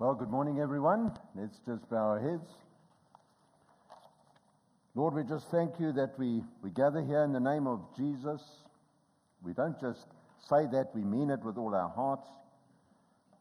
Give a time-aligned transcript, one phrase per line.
[0.00, 1.10] Well, good morning, everyone.
[1.34, 2.48] Let's just bow our heads.
[4.94, 8.40] Lord, we just thank you that we, we gather here in the name of Jesus.
[9.42, 10.06] We don't just
[10.48, 12.28] say that, we mean it with all our hearts.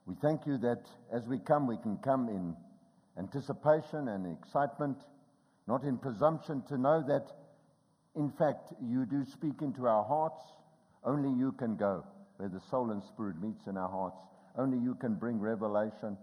[0.07, 0.81] We thank you that
[1.13, 2.55] as we come, we can come in
[3.19, 4.97] anticipation and excitement,
[5.67, 7.27] not in presumption, to know that,
[8.15, 10.41] in fact, you do speak into our hearts.
[11.03, 12.03] Only you can go
[12.37, 14.17] where the soul and spirit meets in our hearts.
[14.57, 16.17] Only you can bring revelation.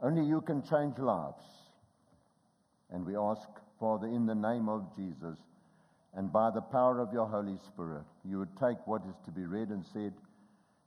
[0.00, 1.44] Only you can change lives.
[2.90, 3.48] And we ask,
[3.80, 5.38] Father, in the name of Jesus,
[6.14, 9.42] and by the power of your Holy Spirit, you would take what is to be
[9.46, 10.12] read and said.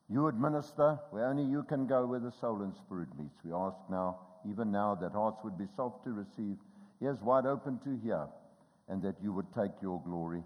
[0.09, 3.35] You would minister where only you can go where the soul and spirit meets.
[3.43, 6.55] We ask now, even now, that hearts would be soft to receive,
[7.01, 8.25] ears wide open to hear,
[8.87, 10.43] and that you would take your glory.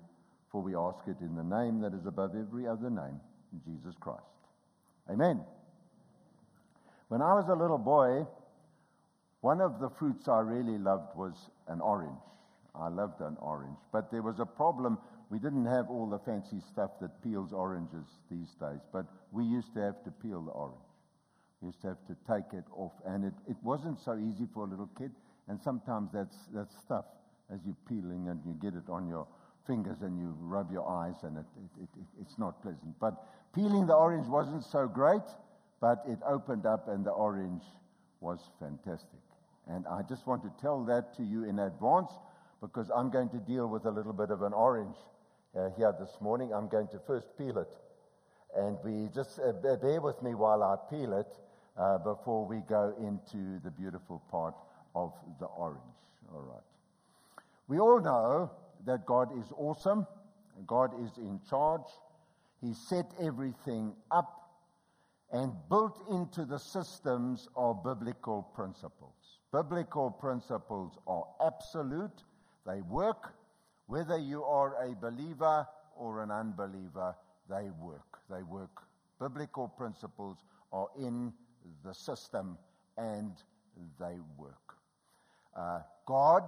[0.52, 3.20] For we ask it in the name that is above every other name,
[3.64, 4.22] Jesus Christ.
[5.10, 5.42] Amen.
[7.10, 8.26] When I was a little boy,
[9.42, 11.34] one of the fruits I really loved was
[11.68, 12.22] an orange.
[12.76, 13.78] I loved an orange.
[13.92, 14.98] But there was a problem.
[15.30, 19.74] We didn't have all the fancy stuff that peels oranges these days, but we used
[19.74, 20.78] to have to peel the orange.
[21.62, 24.66] We used to have to take it off, and it, it wasn't so easy for
[24.66, 25.12] a little kid.
[25.48, 27.06] And sometimes that's, that's stuff
[27.54, 29.28] as you're peeling and you get it on your
[29.68, 31.46] fingers and you rub your eyes, and it,
[31.82, 32.94] it, it, it's not pleasant.
[33.00, 33.14] But
[33.54, 35.28] peeling the orange wasn't so great,
[35.80, 37.64] but it opened up, and the orange
[38.22, 39.20] was fantastic.
[39.74, 42.12] And I just want to tell that to you in advance
[42.62, 44.96] because I'm going to deal with a little bit of an orange
[45.58, 46.54] uh, here this morning.
[46.54, 47.74] I'm going to first peel it.
[48.56, 51.38] And we just uh, bear with me while I peel it
[51.78, 54.56] uh, before we go into the beautiful part
[54.94, 55.80] of the orange.
[56.34, 56.64] All right.
[57.68, 58.52] We all know
[58.86, 60.06] that God is awesome,
[60.68, 61.88] God is in charge.
[62.62, 64.42] He set everything up
[65.32, 69.21] and built into the systems of biblical principles.
[69.52, 72.24] Biblical principles are absolute
[72.66, 73.34] they work.
[73.88, 75.68] Whether you are a believer
[75.98, 77.16] or an unbeliever,
[77.50, 78.20] they work.
[78.30, 78.84] They work.
[79.20, 80.38] Biblical principles
[80.72, 81.34] are in
[81.84, 82.58] the system
[82.98, 83.34] and
[84.00, 84.76] they work.
[85.56, 86.44] Uh, God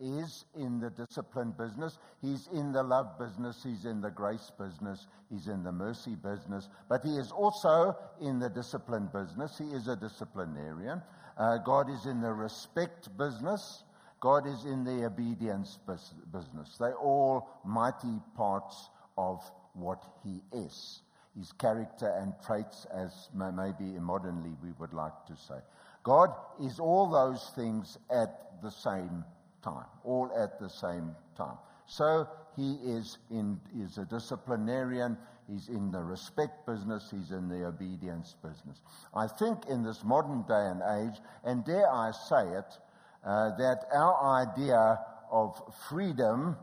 [0.00, 1.98] is in the discipline business.
[2.20, 3.62] He's in the love business.
[3.62, 5.06] He's in the grace business.
[5.30, 6.68] He's in the mercy business.
[6.88, 9.56] But he is also in the discipline business.
[9.58, 11.00] He is a disciplinarian.
[11.36, 13.84] Uh, God is in the respect business.
[14.20, 16.76] God is in the obedience business.
[16.78, 19.42] They're all mighty parts of
[19.74, 21.02] what He is.
[21.36, 25.58] His character and traits, as maybe modernly we would like to say.
[26.02, 29.24] God is all those things at the same
[29.62, 31.56] time, all at the same time.
[31.86, 35.16] So he is, in, is a disciplinarian,
[35.50, 38.80] he's in the respect business, he's in the obedience business.
[39.14, 42.78] I think in this modern day and age, and dare I say it,
[43.24, 44.98] uh, that our idea
[45.30, 46.56] of freedom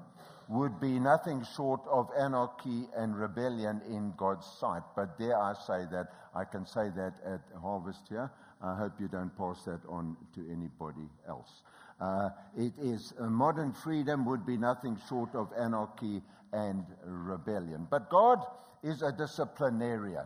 [0.50, 4.82] would be nothing short of anarchy and rebellion in God's sight.
[4.96, 8.32] But dare I say that, I can say that at Harvest here.
[8.62, 11.62] I hope you don't pass that on to anybody else.
[12.02, 17.88] Uh, it is uh, modern freedom would be nothing short of anarchy and rebellion.
[17.90, 18.40] But God
[18.84, 20.26] is a disciplinarian.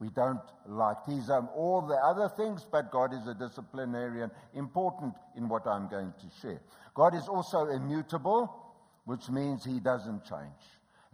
[0.00, 5.14] We don't like these are all the other things, but God is a disciplinarian, important
[5.36, 6.60] in what I'm going to share.
[6.94, 8.74] God is also immutable,
[9.04, 10.62] which means He doesn't change.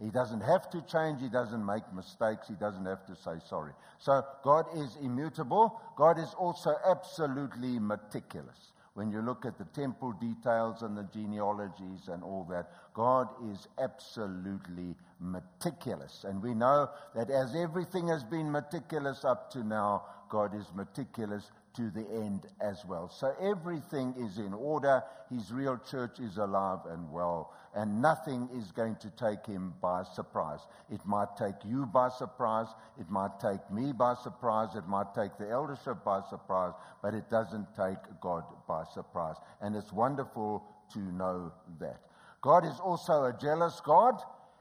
[0.01, 1.21] He doesn't have to change.
[1.21, 2.47] He doesn't make mistakes.
[2.47, 3.73] He doesn't have to say sorry.
[3.99, 5.79] So God is immutable.
[5.95, 8.73] God is also absolutely meticulous.
[8.93, 13.67] When you look at the temple details and the genealogies and all that, God is
[13.79, 16.25] absolutely meticulous.
[16.25, 21.51] And we know that as everything has been meticulous up to now, God is meticulous
[21.75, 23.09] to the end as well.
[23.09, 25.03] So everything is in order.
[25.29, 30.03] His real church is alive and well, and nothing is going to take him by
[30.03, 30.59] surprise.
[30.89, 32.67] It might take you by surprise,
[32.99, 37.29] it might take me by surprise, it might take the eldership by surprise, but it
[37.29, 39.35] doesn't take God by surprise.
[39.61, 40.63] And it's wonderful
[40.93, 42.01] to know that.
[42.41, 44.15] God is also a jealous God.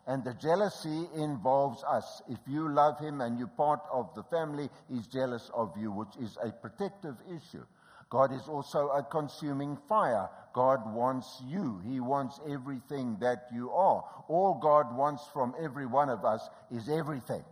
[0.07, 2.23] And the jealousy involves us.
[2.29, 6.17] If you love him and you're part of the family, he's jealous of you, which
[6.21, 7.65] is a protective issue.
[8.11, 10.29] God is also a consuming fire.
[10.53, 11.81] God wants you.
[11.89, 14.05] He wants everything that you are.
[14.29, 17.45] All God wants from every one of us is everything.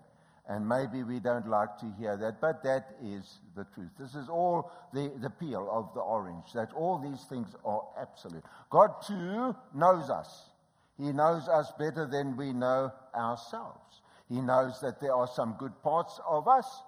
[0.48, 3.90] And maybe we don't like to hear that, but that is the truth.
[4.00, 8.42] This is all the, the peel of the orange, that all these things are absolute.
[8.70, 10.47] God, too, knows us.
[10.98, 14.02] He knows us better than we know ourselves.
[14.28, 16.82] He knows that there are some good parts of us,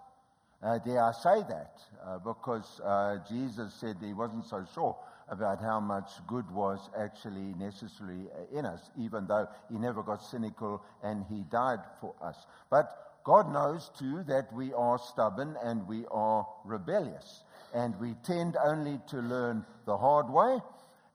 [0.63, 1.81] Uh, dare I say that?
[2.05, 4.95] Uh, because uh, Jesus said he wasn't so sure
[5.29, 10.83] about how much good was actually necessary in us, even though he never got cynical
[11.03, 12.37] and he died for us.
[12.69, 12.93] But
[13.25, 17.43] God knows too that we are stubborn and we are rebellious,
[17.73, 20.61] and we tend only to learn the hard way,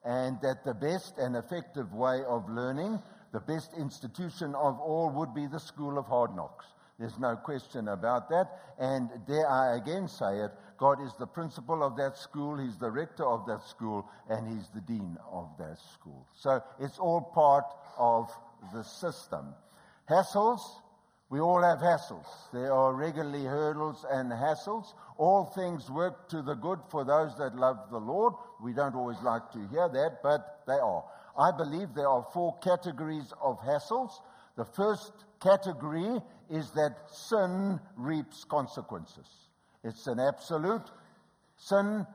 [0.06, 2.98] and that the best and effective way of learning,
[3.32, 6.66] the best institution of all, would be the school of hard knocks.
[6.98, 8.46] There's no question about that.
[8.78, 12.90] And dare I again say it, God is the principal of that school, He's the
[12.90, 16.26] rector of that school, and He's the dean of that school.
[16.34, 17.64] So it's all part
[17.98, 18.30] of
[18.72, 19.54] the system.
[20.08, 20.60] Hassles,
[21.28, 22.26] we all have hassles.
[22.52, 24.94] There are regularly hurdles and hassles.
[25.18, 28.34] All things work to the good for those that love the Lord.
[28.62, 31.04] We don't always like to hear that, but they are.
[31.38, 34.12] I believe there are four categories of hassles.
[34.56, 36.20] The first category
[36.50, 39.26] is that sin reaps consequences.
[39.84, 40.90] It's an absolute.
[41.56, 42.06] Sin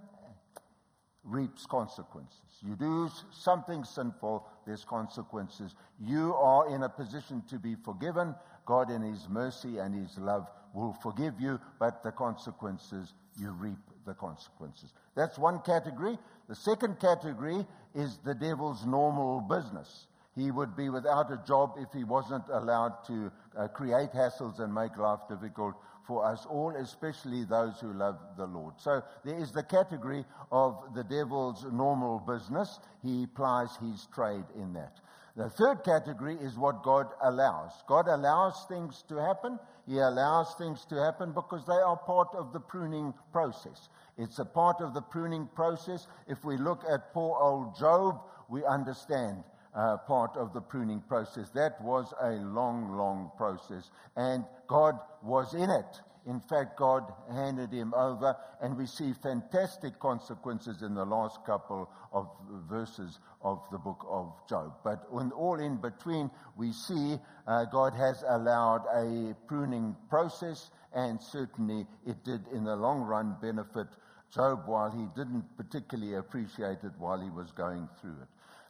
[1.24, 2.40] reaps consequences.
[2.66, 5.76] You do something sinful, there's consequences.
[6.00, 8.36] You are in a position to be forgiven.
[8.66, 13.78] God, in His mercy and His love, will forgive you, but the consequences, you reap
[14.06, 14.94] the consequences.
[15.16, 16.18] That's one category.
[16.48, 17.66] The second category
[17.96, 20.08] is the devil's normal business.
[20.36, 24.74] He would be without a job if he wasn't allowed to uh, create hassles and
[24.74, 25.76] make life difficult
[26.08, 28.76] for us all, especially those who love the Lord.
[28.78, 32.80] So there is the category of the devil's normal business.
[33.04, 35.00] He plies his trade in that.
[35.36, 37.72] The third category is what God allows.
[37.88, 39.60] God allows things to happen.
[39.88, 43.90] He allows things to happen because they are part of the pruning process.
[44.18, 46.08] It's a part of the pruning process.
[46.28, 49.44] If we look at poor old Job, we understand
[49.76, 51.50] uh, part of the pruning process.
[51.50, 56.02] That was a long, long process, and God was in it.
[56.28, 61.90] In fact, God handed him over, and we see fantastic consequences in the last couple
[62.14, 62.28] of
[62.70, 64.74] verses of the book of Job.
[64.84, 71.20] But in, all in between, we see uh, God has allowed a pruning process, and
[71.22, 73.88] certainly it did, in the long run, benefit
[74.32, 78.28] Job while he didn't particularly appreciate it while he was going through it.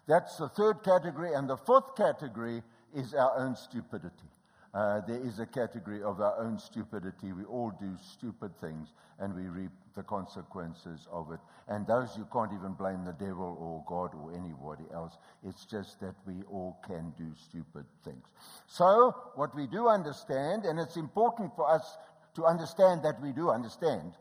[0.07, 1.33] That's the third category.
[1.33, 2.63] And the fourth category
[2.95, 4.29] is our own stupidity.
[4.73, 7.33] Uh, there is a category of our own stupidity.
[7.33, 11.39] We all do stupid things and we reap the consequences of it.
[11.67, 15.17] And those you can't even blame the devil or God or anybody else.
[15.43, 18.25] It's just that we all can do stupid things.
[18.67, 21.97] So, what we do understand, and it's important for us
[22.35, 24.13] to understand that we do understand,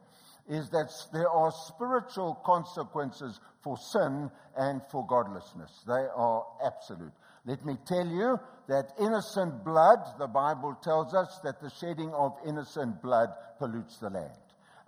[0.49, 5.70] is that there are spiritual consequences for sin and for godlessness.
[5.87, 7.12] They are absolute.
[7.47, 8.39] Let me tell you
[8.69, 14.11] that innocent blood, the Bible tells us that the shedding of innocent blood pollutes the
[14.11, 14.31] land.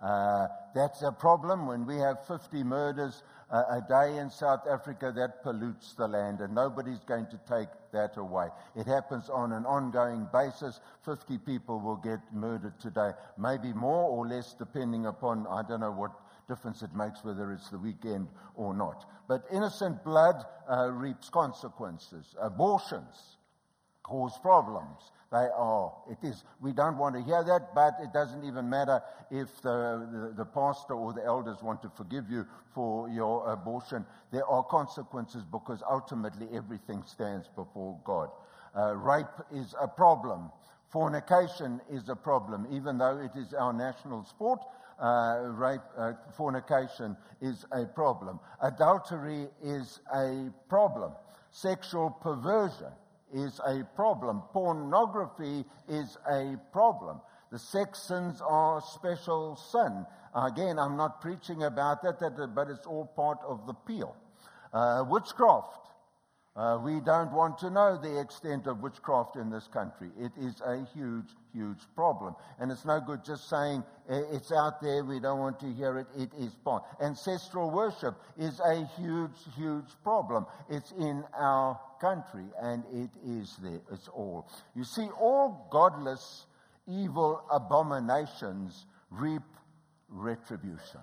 [0.01, 5.43] Uh, that's a problem when we have 50 murders a day in South Africa that
[5.43, 8.47] pollutes the land, and nobody's going to take that away.
[8.75, 10.79] It happens on an ongoing basis.
[11.05, 15.91] 50 people will get murdered today, maybe more or less, depending upon, I don't know
[15.91, 16.11] what
[16.47, 19.05] difference it makes whether it's the weekend or not.
[19.27, 20.35] But innocent blood
[20.69, 22.35] uh, reaps consequences.
[22.41, 23.37] Abortions
[24.03, 25.11] cause problems.
[25.31, 25.91] They are.
[26.11, 26.43] It is.
[26.61, 29.01] We don't want to hear that, but it doesn't even matter
[29.31, 32.45] if the, the, the, pastor or the elders want to forgive you
[32.75, 34.05] for your abortion.
[34.31, 38.29] There are consequences because ultimately everything stands before God.
[38.77, 40.51] Uh, rape is a problem.
[40.91, 44.59] Fornication is a problem, even though it is our national sport.
[44.99, 48.39] Uh, rape, uh, fornication is a problem.
[48.61, 51.11] Adultery is a problem.
[51.51, 52.91] Sexual perversion
[53.33, 54.41] is a problem.
[54.51, 57.19] Pornography is a problem.
[57.51, 60.05] The sex sins are special sin.
[60.35, 64.15] Again, I'm not preaching about that, but it's all part of the peel.
[64.73, 65.82] Uh, witchcraft.
[66.55, 70.09] Uh, we don't want to know the extent of witchcraft in this country.
[70.19, 72.35] It is a huge, huge problem.
[72.59, 76.07] And it's no good just saying it's out there, we don't want to hear it,
[76.15, 76.83] it is part.
[77.01, 80.45] Ancestral worship is a huge, huge problem.
[80.69, 83.81] It's in our country and it is there.
[83.91, 84.47] It's all.
[84.75, 86.45] You see, all godless,
[86.87, 89.41] evil abominations reap
[90.07, 91.01] retribution.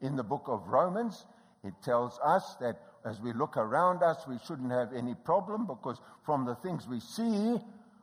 [0.00, 1.26] In the book of Romans,
[1.64, 6.00] it tells us that as we look around us, we shouldn't have any problem because
[6.24, 7.56] from the things we see,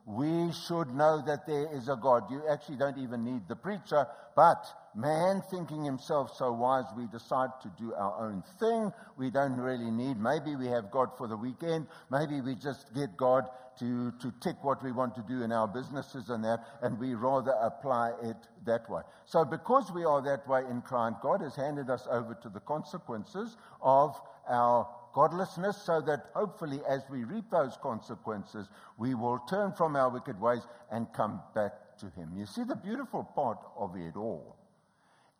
[0.06, 2.30] we should know that there is a God.
[2.30, 4.64] You actually don't even need the preacher, but
[4.94, 8.90] man thinking himself so wise, we decide to do our own thing.
[9.18, 11.86] We don't really need, maybe we have God for the weekend.
[12.10, 13.44] Maybe we just get God
[13.80, 17.14] to, to tick what we want to do in our businesses and that, and we
[17.14, 18.36] rather apply it
[18.66, 19.02] that way.
[19.24, 23.56] So, because we are that way inclined, God has handed us over to the consequences
[23.80, 29.96] of our godlessness, so that hopefully, as we reap those consequences, we will turn from
[29.96, 32.32] our wicked ways and come back to Him.
[32.36, 34.56] You see, the beautiful part of it all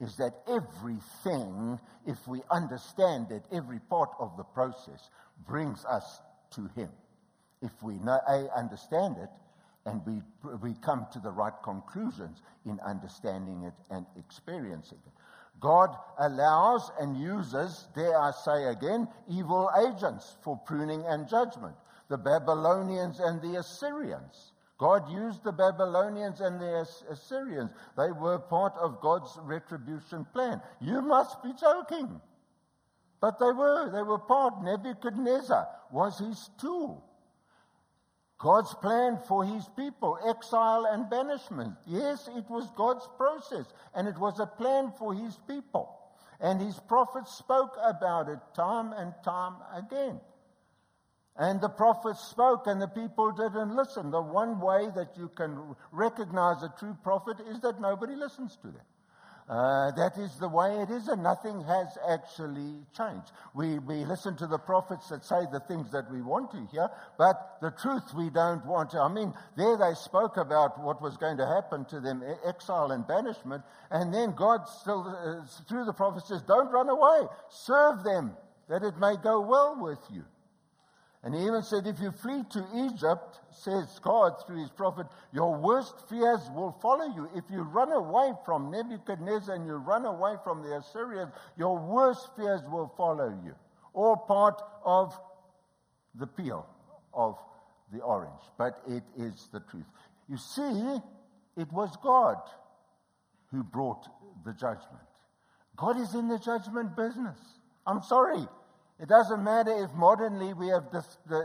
[0.01, 5.11] is that everything, if we understand it, every part of the process
[5.47, 6.21] brings us
[6.55, 6.91] to Him.
[7.63, 9.29] If we know, A, understand it,
[9.87, 10.21] and we,
[10.63, 15.13] we come to the right conclusions in understanding it and experiencing it.
[15.61, 21.75] God allows and uses, dare I say again, evil agents for pruning and judgment.
[22.09, 24.53] The Babylonians and the Assyrians.
[24.79, 27.71] God used the Babylonians and the Assyrians.
[27.97, 30.61] They were part of God's retribution plan.
[30.81, 32.21] You must be joking.
[33.21, 33.91] But they were.
[33.91, 34.63] They were part.
[34.63, 37.05] Nebuchadnezzar was his tool.
[38.39, 41.75] God's plan for his people, exile and banishment.
[41.87, 45.95] Yes, it was God's process, and it was a plan for his people.
[46.41, 50.21] And his prophets spoke about it time and time again.
[51.37, 54.11] And the prophets spoke, and the people didn't listen.
[54.11, 58.69] The one way that you can recognize a true prophet is that nobody listens to
[58.69, 58.87] them.
[59.49, 63.33] Uh, that is the way it is, and nothing has actually changed.
[63.55, 66.91] We, we listen to the prophets that say the things that we want to hear,
[67.17, 69.01] but the truth we don't want to.
[69.01, 73.07] I mean, there they spoke about what was going to happen to them exile and
[73.07, 78.37] banishment, and then God still, uh, through the prophets, says, Don't run away, serve them,
[78.69, 80.25] that it may go well with you.
[81.25, 85.57] And he even said, If you flee to Egypt, says God through his prophet, your
[85.57, 87.29] worst fears will follow you.
[87.35, 92.31] If you run away from Nebuchadnezzar and you run away from the Assyrians, your worst
[92.37, 93.55] fears will follow you.
[93.95, 95.13] All part of
[96.15, 96.67] the peel
[97.13, 97.37] of
[97.93, 98.43] the orange.
[98.57, 99.87] But it is the truth.
[100.29, 101.01] You see,
[101.57, 102.37] it was God
[103.51, 104.07] who brought
[104.45, 105.03] the judgment.
[105.77, 107.39] God is in the judgment business.
[107.87, 108.47] I'm sorry.
[109.01, 110.91] It doesn't matter if modernly we have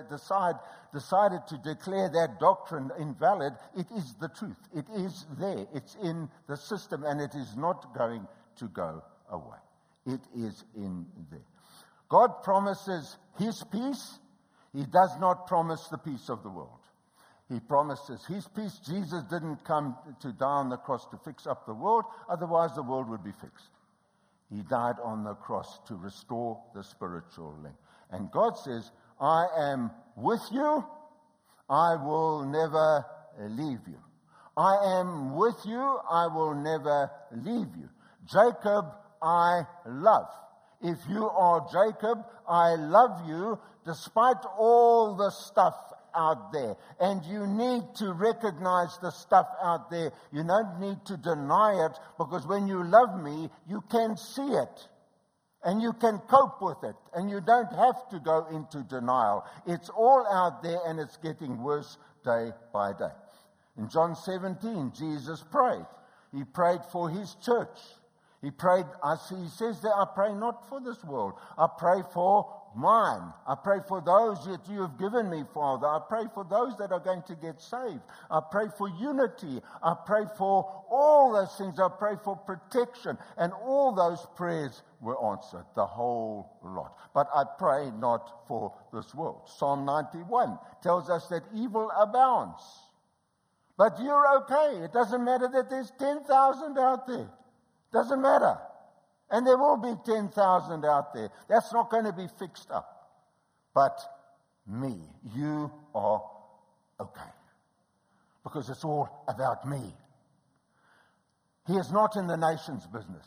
[0.09, 0.55] decide,
[0.91, 3.53] decided to declare that doctrine invalid.
[3.77, 4.57] It is the truth.
[4.75, 5.67] It is there.
[5.73, 9.57] It's in the system and it is not going to go away.
[10.07, 11.45] It is in there.
[12.09, 14.19] God promises his peace.
[14.73, 16.79] He does not promise the peace of the world.
[17.49, 18.79] He promises his peace.
[18.85, 22.81] Jesus didn't come to die on the cross to fix up the world, otherwise, the
[22.81, 23.69] world would be fixed.
[24.53, 27.75] He died on the cross to restore the spiritual link.
[28.11, 30.85] And God says, I am with you.
[31.67, 33.03] I will never
[33.39, 33.97] leave you.
[34.55, 35.79] I am with you.
[35.79, 37.89] I will never leave you.
[38.31, 38.85] Jacob,
[39.23, 40.27] I love.
[40.81, 45.75] If you are Jacob, I love you despite all the stuff
[46.15, 46.75] out there.
[46.99, 50.11] And you need to recognize the stuff out there.
[50.31, 54.87] You don't need to deny it because when you love me, you can see it.
[55.65, 56.95] And you can cope with it.
[57.13, 59.45] And you don't have to go into denial.
[59.65, 63.13] It's all out there and it's getting worse day by day.
[63.77, 65.85] In John 17, Jesus prayed.
[66.33, 67.79] He prayed for his church.
[68.41, 68.85] He prayed,
[69.29, 71.33] he says there, I pray not for this world.
[71.57, 73.33] I pray for mine.
[73.47, 75.87] I pray for those that you have given me, Father.
[75.87, 78.01] I pray for those that are going to get saved.
[78.29, 79.61] I pray for unity.
[79.81, 81.79] I pray for all those things.
[81.79, 83.17] I pray for protection.
[83.37, 86.97] And all those prayers were answered, the whole lot.
[87.13, 89.41] But I pray not for this world.
[89.57, 92.61] Psalm 91 tells us that evil abounds.
[93.77, 94.83] But you're okay.
[94.83, 97.29] It doesn't matter that there's 10,000 out there.
[97.91, 98.57] Doesn't matter.
[99.29, 101.29] And there will be 10,000 out there.
[101.49, 102.89] That's not going to be fixed up.
[103.73, 103.99] But
[104.67, 104.95] me,
[105.35, 106.21] you are
[106.99, 107.31] okay.
[108.43, 109.81] Because it's all about me.
[111.67, 113.25] He is not in the nation's business.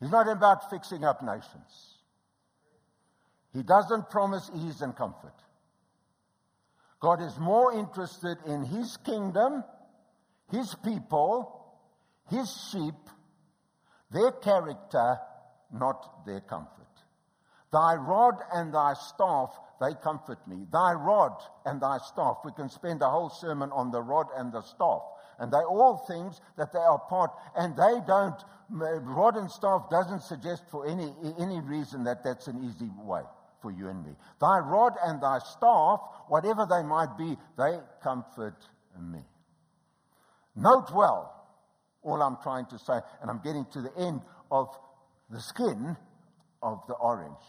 [0.00, 1.98] He's not about fixing up nations.
[3.54, 5.34] He doesn't promise ease and comfort.
[7.00, 9.64] God is more interested in His kingdom,
[10.50, 11.64] His people,
[12.30, 12.94] His sheep,
[14.10, 15.18] their character,
[15.72, 16.84] not their comfort.
[17.72, 20.64] Thy rod and thy staff, they comfort me.
[20.72, 21.32] Thy rod
[21.66, 22.38] and thy staff.
[22.44, 25.02] We can spend a whole sermon on the rod and the staff.
[25.40, 30.22] And they're all things that they are part, and they don't, rod and staff doesn't
[30.22, 33.22] suggest for any, any reason that that's an easy way
[33.60, 34.12] for you and me.
[34.40, 38.54] Thy rod and thy staff, whatever they might be, they comfort
[39.00, 39.22] me.
[40.54, 41.33] Note well,
[42.04, 42.94] all I'm trying to say.
[43.20, 44.20] And I'm getting to the end
[44.50, 44.68] of
[45.30, 45.96] the skin
[46.62, 47.42] of the orange.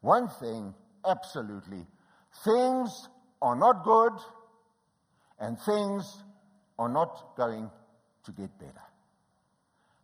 [0.00, 0.74] One thing,
[1.08, 1.86] absolutely,
[2.44, 3.08] things
[3.40, 4.12] are not good
[5.40, 6.22] and things
[6.78, 7.70] are not going
[8.24, 8.82] to get better.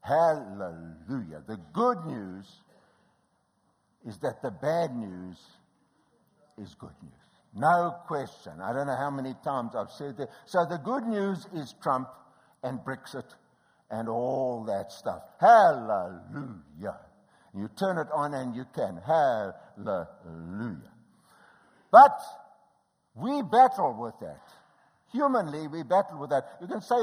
[0.00, 1.43] Hallelujah.
[1.47, 2.47] The good news
[4.07, 5.38] is that the bad news
[6.57, 7.12] is good news.
[7.55, 8.52] No question.
[8.62, 10.28] I don't know how many times I've said that.
[10.47, 12.09] So the good news is Trump
[12.62, 13.25] and Brexit
[13.90, 15.23] and all that stuff.
[15.40, 16.99] Hallelujah.
[17.54, 19.00] You turn it on and you can.
[19.07, 20.92] Hallelujah.
[21.90, 22.21] But
[23.14, 24.42] we battle with that.
[25.12, 26.45] Humanly, we battle with that.
[26.61, 26.97] You can say,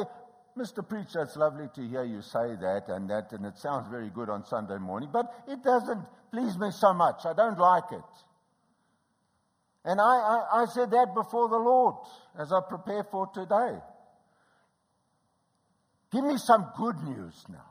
[0.57, 0.87] Mr.
[0.87, 4.29] Preacher, it's lovely to hear you say that and that, and it sounds very good
[4.29, 7.25] on Sunday morning, but it doesn't please me so much.
[7.25, 8.23] I don't like it.
[9.83, 11.95] And I, I, I said that before the Lord
[12.39, 13.79] as I prepare for today.
[16.11, 17.65] Give me some good news now.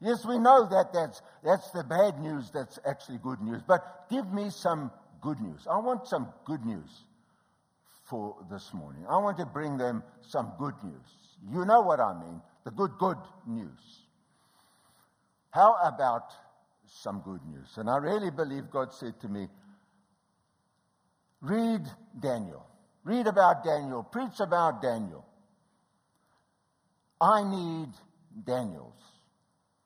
[0.00, 4.32] Yes, we know that that's, that's the bad news that's actually good news, but give
[4.32, 5.66] me some good news.
[5.68, 7.04] I want some good news
[8.08, 9.04] for this morning.
[9.08, 11.08] I want to bring them some good news.
[11.52, 14.02] You know what I mean the good, good news.
[15.50, 16.32] How about
[16.86, 17.68] some good news?
[17.76, 19.48] And I really believe God said to me,
[21.40, 21.82] Read
[22.20, 22.66] Daniel.
[23.04, 24.02] Read about Daniel.
[24.02, 25.24] Preach about Daniel.
[27.20, 27.88] I need
[28.46, 29.00] Daniels.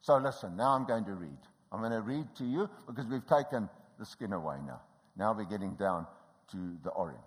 [0.01, 1.39] So listen, now I'm going to read.
[1.71, 4.81] I'm going to read to you because we've taken the skin away now.
[5.17, 6.07] Now we're getting down
[6.51, 7.19] to the orange.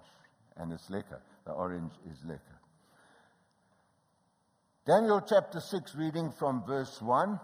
[0.58, 1.22] And it's liquor.
[1.46, 2.42] The orange is liquor.
[4.86, 7.40] Daniel chapter 6, reading from verse 1.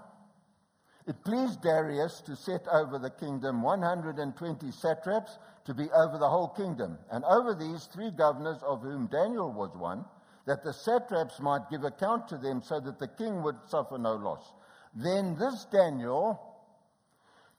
[1.08, 6.50] It pleased Darius to set over the kingdom 120 satraps to be over the whole
[6.50, 10.06] kingdom, and over these three governors, of whom Daniel was one,
[10.52, 14.16] that the satraps might give account to them so that the king would suffer no
[14.16, 14.52] loss.
[14.94, 16.42] Then this Daniel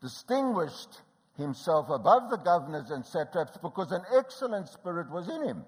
[0.02, 1.00] distinguished
[1.38, 5.64] himself above the governors and satraps because an excellent spirit was in him.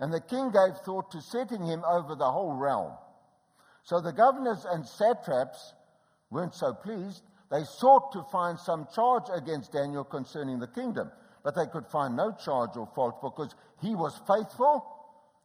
[0.00, 2.94] And the king gave thought to setting him over the whole realm.
[3.84, 5.74] So the governors and satraps
[6.30, 7.22] weren't so pleased.
[7.52, 11.12] They sought to find some charge against Daniel concerning the kingdom,
[11.44, 14.96] but they could find no charge or fault because he was faithful,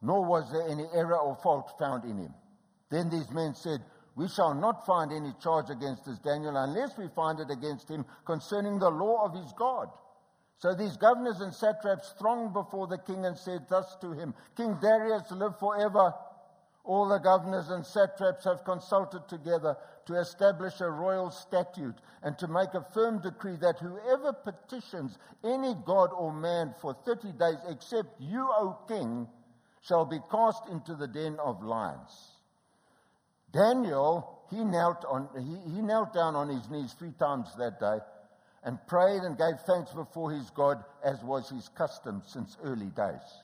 [0.02, 2.34] nor was there any error or fault found in him.
[2.90, 3.80] Then these men said,
[4.14, 8.04] We shall not find any charge against this Daniel unless we find it against him
[8.24, 9.88] concerning the law of his God.
[10.58, 14.78] So these governors and satraps thronged before the king and said thus to him King
[14.80, 16.14] Darius, live forever.
[16.84, 22.46] All the governors and satraps have consulted together to establish a royal statute and to
[22.46, 28.20] make a firm decree that whoever petitions any god or man for 30 days except
[28.20, 29.26] you, O king,
[29.86, 32.32] shall be cast into the den of lions.
[33.52, 37.98] Daniel, he knelt, on, he, he knelt down on his knees three times that day
[38.64, 43.42] and prayed and gave thanks before his God, as was his custom since early days.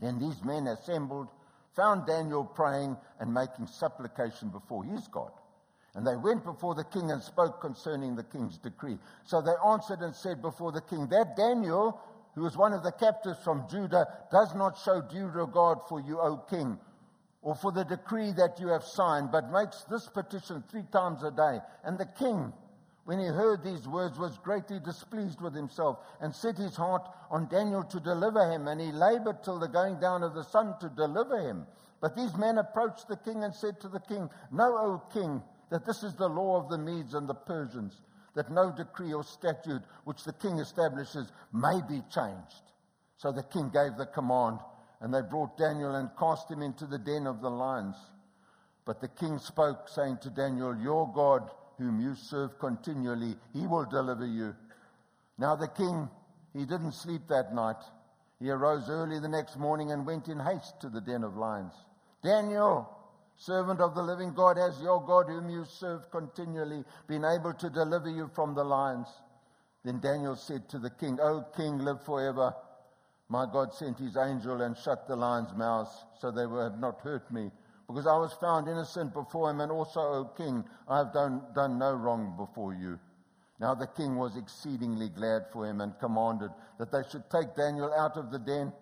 [0.00, 1.28] Then these men assembled
[1.74, 5.30] found Daniel praying and making supplication before his God.
[5.94, 8.98] And they went before the king and spoke concerning the king's decree.
[9.24, 11.98] So they answered and said before the king, That Daniel,
[12.36, 16.20] who was one of the captives from Judah, does not show due regard for you,
[16.20, 16.78] O king,
[17.40, 21.30] or for the decree that you have signed, but makes this petition three times a
[21.30, 21.60] day.
[21.82, 22.52] And the king,
[23.06, 27.48] when he heard these words, was greatly displeased with himself and set his heart on
[27.48, 28.68] Daniel to deliver him.
[28.68, 31.66] And he labored till the going down of the sun to deliver him.
[32.02, 35.86] But these men approached the king and said to the king, Know, O king, that
[35.86, 38.02] this is the law of the Medes and the Persians,
[38.36, 42.62] that no decree or statute which the king establishes may be changed.
[43.16, 44.58] So the king gave the command,
[45.00, 47.96] and they brought Daniel and cast him into the den of the lions.
[48.84, 53.86] But the king spoke, saying to Daniel, Your God, whom you serve continually, he will
[53.86, 54.54] deliver you.
[55.38, 56.08] Now the king,
[56.52, 57.82] he didn't sleep that night.
[58.38, 61.72] He arose early the next morning and went in haste to the den of lions.
[62.22, 62.95] Daniel,
[63.36, 67.70] servant of the living God, has your God, whom you serve continually, been able to
[67.70, 69.08] deliver you from the lions?
[69.84, 72.54] Then Daniel said to the king, O king, live forever.
[73.28, 77.30] My God sent his angel and shut the lions' mouths so they would not hurt
[77.32, 77.50] me
[77.88, 81.78] because I was found innocent before him, and also, O king, I have done, done
[81.78, 82.98] no wrong before you.
[83.60, 87.92] Now the king was exceedingly glad for him and commanded that they should take Daniel
[87.94, 88.72] out of the den.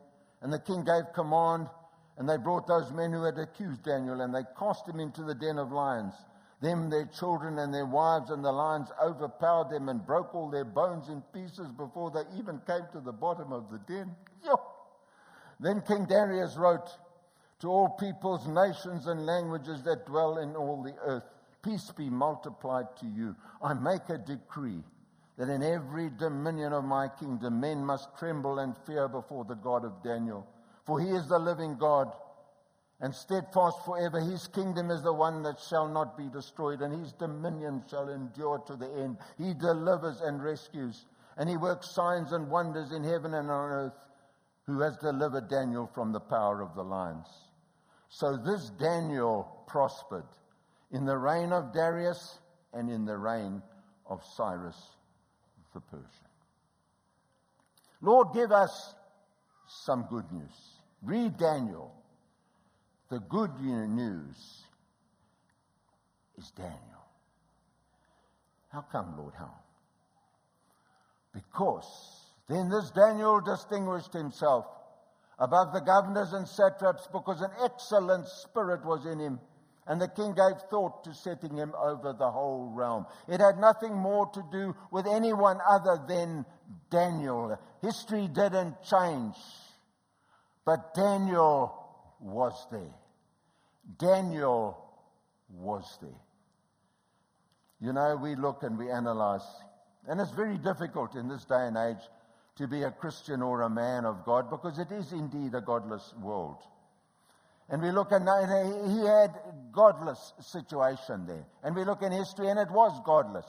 [0.43, 1.69] And the king gave command,
[2.17, 5.35] and they brought those men who had accused Daniel, and they cast him into the
[5.35, 6.15] den of lions.
[6.61, 10.65] Them, their children, and their wives, and the lions overpowered them and broke all their
[10.65, 14.15] bones in pieces before they even came to the bottom of the den.
[15.61, 16.89] Then King Darius wrote,
[17.61, 21.25] to all peoples, nations, and languages that dwell in all the earth.
[21.63, 23.35] Peace be multiplied to you.
[23.63, 24.83] I make a decree
[25.39, 29.85] that in every dominion of my kingdom men must tremble and fear before the God
[29.85, 30.47] of Daniel.
[30.87, 32.13] For he is the living God
[33.01, 34.21] and steadfast forever.
[34.21, 38.59] His kingdom is the one that shall not be destroyed, and his dominion shall endure
[38.67, 39.19] to the end.
[39.39, 43.99] He delivers and rescues, and he works signs and wonders in heaven and on earth,
[44.67, 47.27] who has delivered Daniel from the power of the lions.
[48.09, 50.25] So this Daniel prospered
[50.93, 52.39] in the reign of Darius
[52.73, 53.63] and in the reign
[54.07, 54.95] of Cyrus
[55.75, 56.09] the Persian.
[58.01, 58.95] Lord, give us
[59.67, 60.74] some good news.
[61.05, 61.93] Read Daniel.
[63.11, 64.37] The good news
[66.39, 66.81] is Daniel.
[68.73, 69.35] How come, Lord?
[69.39, 69.55] How?
[71.33, 71.87] Because
[72.49, 74.67] then this Daniel distinguished himself
[75.39, 79.41] above the governors and satraps because an excellent spirit was in him.
[79.87, 83.05] And the king gave thought to setting him over the whole realm.
[83.29, 86.47] It had nothing more to do with anyone other than
[86.91, 87.59] Daniel.
[87.83, 89.35] History didn't change,
[90.65, 91.75] but Daniel
[92.21, 92.95] was there.
[93.99, 94.79] Daniel
[95.51, 96.11] was there.
[97.81, 99.47] You know, we look and we analyze,
[100.09, 102.03] and it's very difficult in this day and age
[102.57, 106.15] to be a Christian or a man of God because it is indeed a godless
[106.21, 106.59] world.
[107.69, 108.29] And we look and
[108.91, 109.35] he had
[109.73, 111.45] godless situation there.
[111.63, 113.47] And we look in history and it was godless.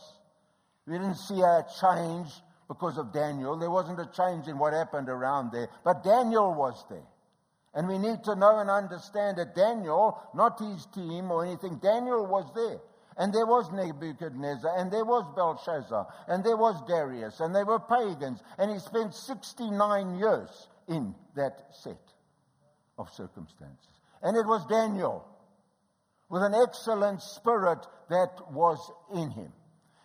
[0.87, 2.29] We didn't see a change
[2.67, 3.57] because of Daniel.
[3.57, 5.69] There wasn't a change in what happened around there.
[5.83, 7.07] But Daniel was there.
[7.73, 12.25] And we need to know and understand that Daniel, not his team or anything, Daniel
[12.25, 12.79] was there.
[13.17, 17.79] And there was Nebuchadnezzar, and there was Belshazzar, and there was Darius, and they were
[17.79, 18.41] pagans.
[18.57, 21.99] And he spent 69 years in that set
[22.97, 24.01] of circumstances.
[24.21, 25.25] And it was Daniel
[26.29, 28.79] with an excellent spirit that was
[29.13, 29.51] in him.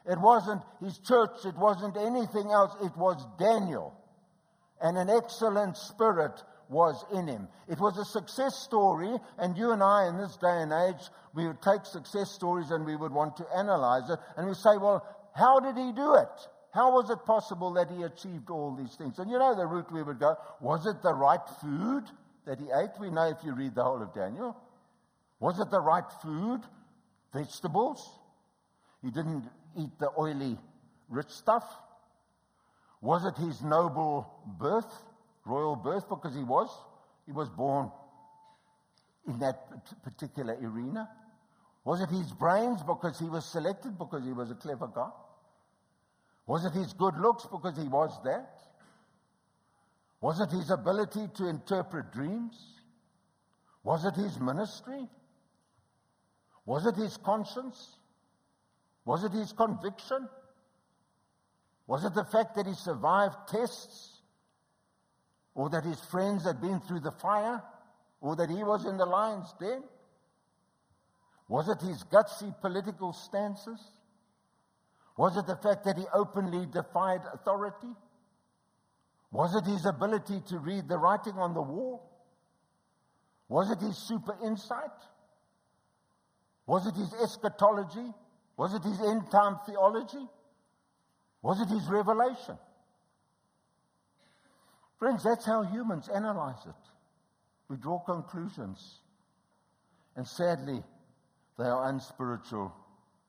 [0.08, 3.94] It wasn't his church, it wasn't anything else, it was Daniel.
[4.80, 7.48] And an excellent spirit was in him.
[7.68, 11.02] It was a success story, and you and I, in this day and age,
[11.34, 14.76] we would take success stories and we would want to analyze it, and we say,
[14.80, 16.48] well, how did he do it?
[16.72, 19.18] How was it possible that he achieved all these things?
[19.18, 20.36] And you know the route we would go.
[20.60, 22.04] Was it the right food
[22.46, 22.90] that he ate?
[23.00, 24.56] We know if you read the whole of Daniel.
[25.40, 26.60] Was it the right food?
[27.34, 28.08] Vegetables?
[29.02, 29.44] He didn't
[29.76, 30.58] eat the oily,
[31.08, 31.64] rich stuff.
[33.00, 35.10] Was it his noble birth?
[35.44, 36.70] royal birth because he was.
[37.26, 37.90] He was born
[39.26, 41.08] in that particular arena.
[41.84, 45.10] Was it his brains because he was selected because he was a clever guy?
[46.46, 48.60] Was it his good looks because he was that?
[50.20, 52.80] Was it his ability to interpret dreams?
[53.82, 55.08] Was it his ministry?
[56.66, 57.96] Was it his conscience?
[59.10, 60.28] Was it his conviction?
[61.86, 64.20] Was it the fact that he survived tests?
[65.54, 67.62] or that his friends had been through the fire,
[68.20, 69.82] or that he was in the lion's den?
[71.48, 73.80] Was it his gutsy political stances?
[75.16, 77.94] Was it the fact that he openly defied authority?
[79.32, 82.08] Was it his ability to read the writing on the wall?
[83.48, 84.98] Was it his super insight?
[86.66, 88.14] Was it his eschatology?
[88.60, 90.28] Was it his end time theology?
[91.40, 92.58] Was it his revelation?
[94.98, 96.82] Friends, that's how humans analyze it.
[97.70, 98.98] We draw conclusions.
[100.14, 100.82] And sadly,
[101.56, 102.70] they are unspiritual,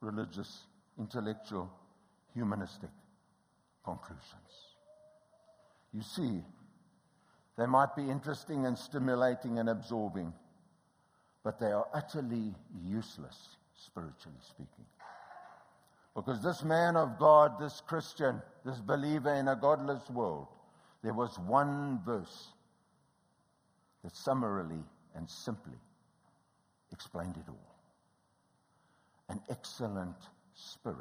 [0.02, 0.66] religious,
[1.00, 1.72] intellectual,
[2.34, 2.90] humanistic
[3.86, 4.52] conclusions.
[5.94, 6.42] You see,
[7.58, 10.34] they might be interesting and stimulating and absorbing,
[11.42, 14.86] but they are utterly useless, spiritually speaking.
[16.16, 20.48] Because this man of God, this Christian, this believer in a godless world,
[21.04, 22.50] there was one verse
[24.04, 24.84] that summarily
[25.16, 25.78] and simply
[26.92, 27.76] explained it all.
[29.30, 30.18] An excellent
[30.54, 30.98] spirit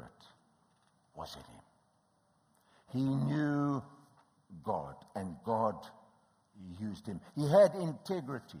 [1.15, 1.61] was in him.
[2.93, 3.83] He knew
[4.63, 5.75] God, and God
[6.79, 7.19] used him.
[7.35, 8.59] He had integrity.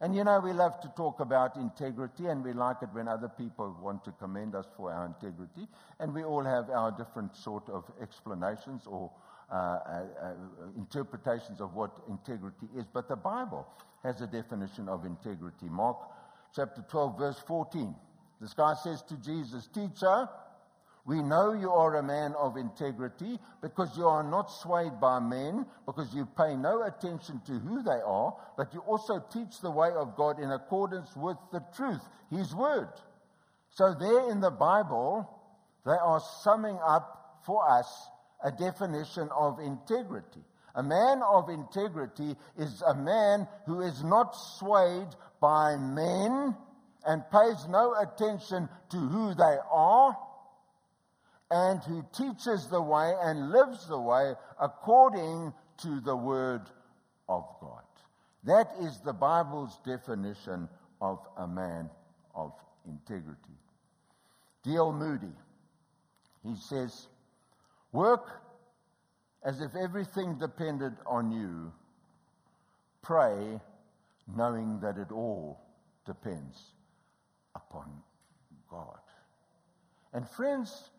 [0.00, 3.28] And you know, we love to talk about integrity, and we like it when other
[3.28, 5.66] people want to commend us for our integrity.
[5.98, 9.10] And we all have our different sort of explanations or
[9.50, 10.32] uh, uh, uh,
[10.76, 12.84] interpretations of what integrity is.
[12.92, 13.66] But the Bible
[14.04, 15.68] has a definition of integrity.
[15.68, 15.96] Mark
[16.54, 17.94] chapter 12, verse 14.
[18.40, 20.28] This guy says to Jesus, Teacher,
[21.06, 25.64] We know you are a man of integrity because you are not swayed by men,
[25.86, 29.90] because you pay no attention to who they are, but you also teach the way
[29.90, 32.90] of God in accordance with the truth, His Word.
[33.70, 35.28] So, there in the Bible,
[35.86, 38.10] they are summing up for us
[38.44, 40.42] a definition of integrity.
[40.74, 45.08] A man of integrity is a man who is not swayed
[45.40, 46.54] by men
[47.06, 50.16] and pays no attention to who they are
[51.50, 56.62] and who teaches the way and lives the way according to the Word
[57.28, 57.82] of God.
[58.44, 60.68] That is the Bible's definition
[61.00, 61.90] of a man
[62.34, 62.52] of
[62.86, 63.58] integrity.
[64.64, 64.92] D.L.
[64.92, 65.34] Moody,
[66.44, 67.08] he says,
[67.92, 68.42] Work
[69.44, 71.72] as if everything depended on you.
[73.02, 73.60] Pray
[74.36, 75.58] knowing that it all
[76.04, 76.74] depends
[77.54, 77.86] upon
[78.70, 78.98] God.
[80.12, 80.90] And friends,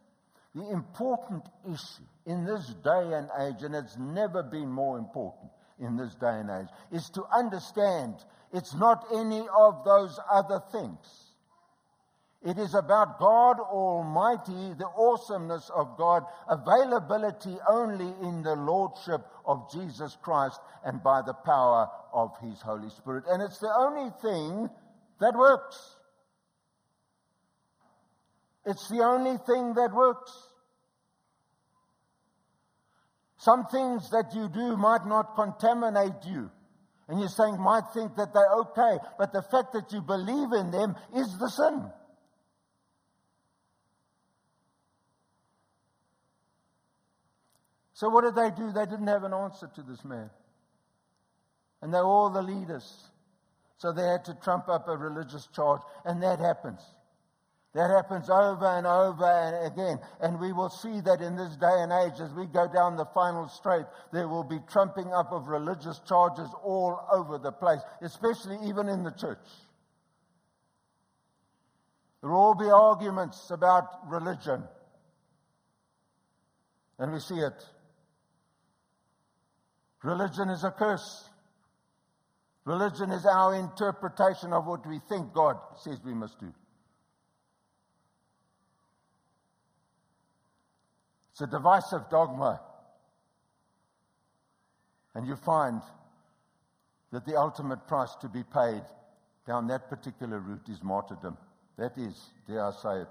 [0.55, 5.95] the important issue in this day and age, and it's never been more important in
[5.95, 8.15] this day and age, is to understand
[8.53, 11.29] it's not any of those other things.
[12.41, 19.69] It is about God Almighty, the awesomeness of God, availability only in the Lordship of
[19.71, 23.25] Jesus Christ and by the power of His Holy Spirit.
[23.27, 24.69] And it's the only thing
[25.19, 25.97] that works.
[28.69, 30.32] It's the only thing that works.
[33.39, 36.51] Some things that you do might not contaminate you.
[37.08, 39.03] And you're saying, might think that they're okay.
[39.17, 41.91] But the fact that you believe in them is the sin.
[47.93, 48.71] So, what did they do?
[48.71, 50.29] They didn't have an answer to this man.
[51.82, 52.86] And they're all the leaders.
[53.77, 55.82] So, they had to trump up a religious charge.
[56.05, 56.82] And that happens.
[57.75, 59.99] That happens over and over and again.
[60.21, 63.05] And we will see that in this day and age, as we go down the
[63.13, 68.58] final straight, there will be trumping up of religious charges all over the place, especially
[68.67, 69.45] even in the church.
[72.21, 74.63] There will all be arguments about religion.
[76.97, 77.63] And we see it.
[80.03, 81.29] Religion is a curse.
[82.65, 86.51] Religion is our interpretation of what we think God says we must do.
[91.39, 92.60] It's a divisive dogma.
[95.15, 95.82] And you find
[97.13, 98.82] that the ultimate price to be paid
[99.47, 101.38] down that particular route is martyrdom.
[101.78, 103.08] That is, dare I say it,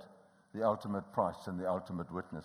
[0.55, 2.45] the ultimate price and the ultimate witness.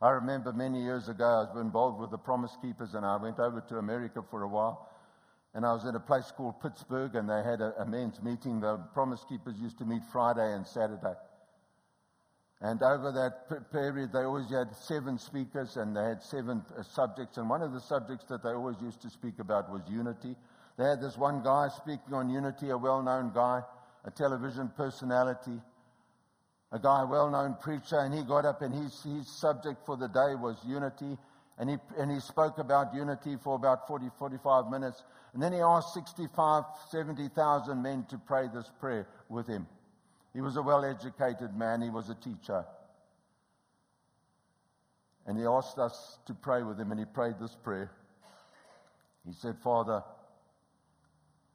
[0.00, 3.40] I remember many years ago, I was involved with the Promise Keepers, and I went
[3.40, 4.88] over to America for a while.
[5.52, 8.60] And I was in a place called Pittsburgh, and they had a, a men's meeting.
[8.60, 11.14] The Promise Keepers used to meet Friday and Saturday.
[12.60, 17.36] And over that period, they always had seven speakers and they had seven uh, subjects.
[17.36, 20.36] And one of the subjects that they always used to speak about was unity.
[20.78, 23.60] They had this one guy speaking on unity, a well known guy,
[24.04, 25.60] a television personality,
[26.72, 27.98] a guy, a well known preacher.
[27.98, 31.18] And he got up and his, his subject for the day was unity.
[31.58, 35.02] And he, and he spoke about unity for about 40, 45 minutes.
[35.34, 39.66] And then he asked 65, 70,000 men to pray this prayer with him.
[40.34, 42.64] He was a well educated man, he was a teacher.
[45.26, 47.90] And he asked us to pray with him, and he prayed this prayer.
[49.26, 50.02] He said, Father,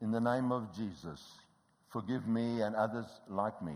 [0.00, 1.22] in the name of Jesus,
[1.92, 3.74] forgive me and others like me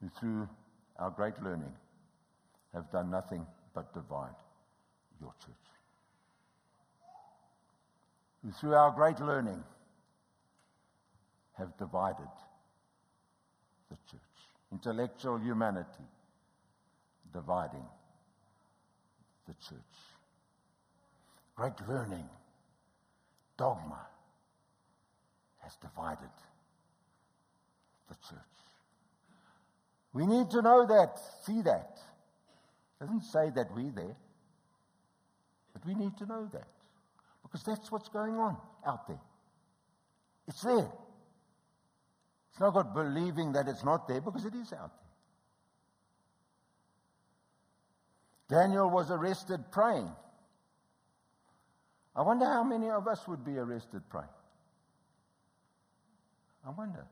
[0.00, 0.48] who, through
[0.98, 1.72] our great learning,
[2.74, 4.34] have done nothing but divide
[5.20, 5.54] your church.
[8.44, 9.62] Who, through our great learning,
[11.56, 12.28] have divided
[13.90, 14.20] the church.
[14.72, 16.04] Intellectual humanity
[17.32, 17.84] dividing
[19.46, 19.78] the church.
[21.54, 22.28] Great learning,
[23.56, 24.06] dogma
[25.62, 26.30] has divided
[28.08, 28.38] the church.
[30.12, 31.98] We need to know that, see that.
[33.00, 34.16] It doesn't say that we're there,
[35.72, 36.68] but we need to know that
[37.42, 39.20] because that's what's going on out there.
[40.48, 40.88] It's there.
[42.56, 44.90] It's not about believing that it's not there because it is out
[48.48, 48.62] there.
[48.62, 50.10] Daniel was arrested praying.
[52.14, 54.30] I wonder how many of us would be arrested praying.
[56.66, 57.04] I wonder.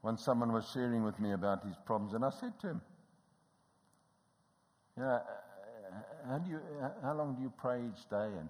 [0.00, 2.80] Once someone was sharing with me about his problems, and I said to him,
[4.96, 5.20] "You uh, know, uh,
[6.26, 8.48] how, do you, uh, how long do you pray each day?" And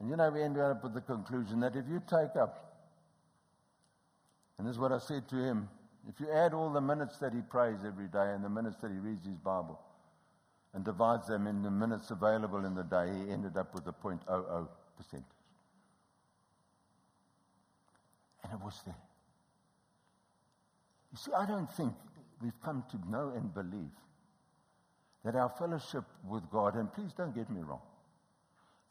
[0.00, 2.68] and you know, we ended up with the conclusion that if you take up
[4.58, 5.68] And this is what I said to him.
[6.08, 8.90] If you add all the minutes that he prays every day and the minutes that
[8.90, 9.78] he reads his Bible
[10.74, 13.92] and divides them in the minutes available in the day, he ended up with a
[13.92, 15.26] 0.00 percentage.
[18.42, 18.96] And it was there.
[21.12, 21.92] You see, I don't think
[22.42, 23.90] we've come to know and believe
[25.24, 27.82] that our fellowship with God, and please don't get me wrong,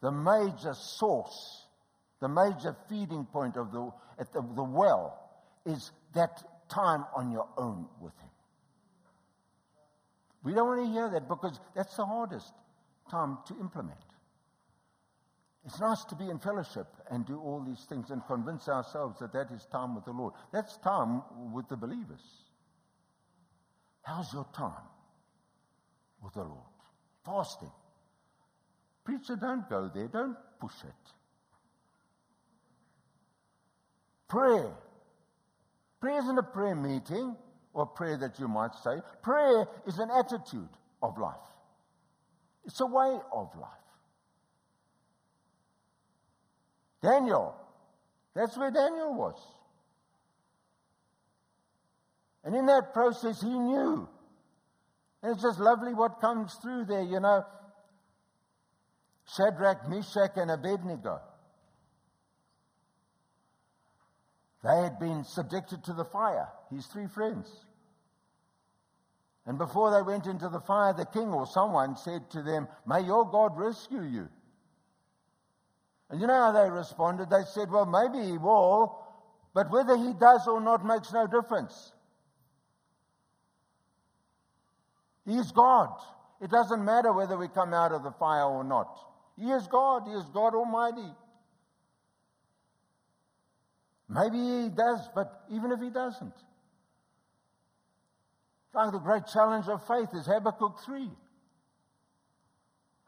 [0.00, 1.66] the major source,
[2.20, 5.18] the major feeding point of the, at the, the well
[5.66, 8.28] is that time on your own with Him.
[10.44, 12.52] We don't want to hear that because that's the hardest
[13.10, 13.98] time to implement.
[15.66, 19.32] It's nice to be in fellowship and do all these things and convince ourselves that
[19.32, 20.32] that is time with the Lord.
[20.52, 22.22] That's time with the believers.
[24.02, 24.88] How's your time
[26.22, 26.62] with the Lord?
[27.26, 27.70] Fasting.
[29.08, 30.06] Preacher, don't go there.
[30.06, 31.12] Don't push it.
[34.28, 34.70] Prayer.
[35.98, 37.34] Prayer isn't a prayer meeting
[37.72, 38.98] or prayer that you might say.
[39.22, 40.68] Prayer is an attitude
[41.02, 41.36] of life,
[42.66, 43.70] it's a way of life.
[47.00, 47.54] Daniel,
[48.34, 49.40] that's where Daniel was.
[52.44, 54.06] And in that process, he knew.
[55.22, 57.46] And it's just lovely what comes through there, you know.
[59.36, 61.20] Shadrach, Meshach, and Abednego.
[64.64, 67.48] They had been subjected to the fire, his three friends.
[69.46, 73.02] And before they went into the fire, the king or someone said to them, May
[73.02, 74.28] your God rescue you.
[76.10, 77.30] And you know how they responded?
[77.30, 78.98] They said, Well, maybe he will,
[79.54, 81.92] but whether he does or not makes no difference.
[85.24, 85.90] He is God.
[86.40, 89.07] It doesn't matter whether we come out of the fire or not.
[89.38, 90.02] He is God.
[90.06, 91.08] He is God Almighty.
[94.08, 96.34] Maybe he does, but even if he doesn't.
[98.74, 101.10] Like the great challenge of faith is Habakkuk 3.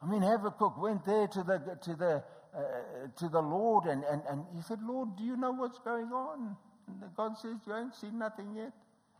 [0.02, 2.24] I mean, Habakkuk went there to the, to the,
[2.56, 2.60] uh,
[3.18, 6.56] to the Lord and, and, and he said, Lord, do you know what's going on?
[6.86, 8.72] And God says, You ain't seen nothing yet.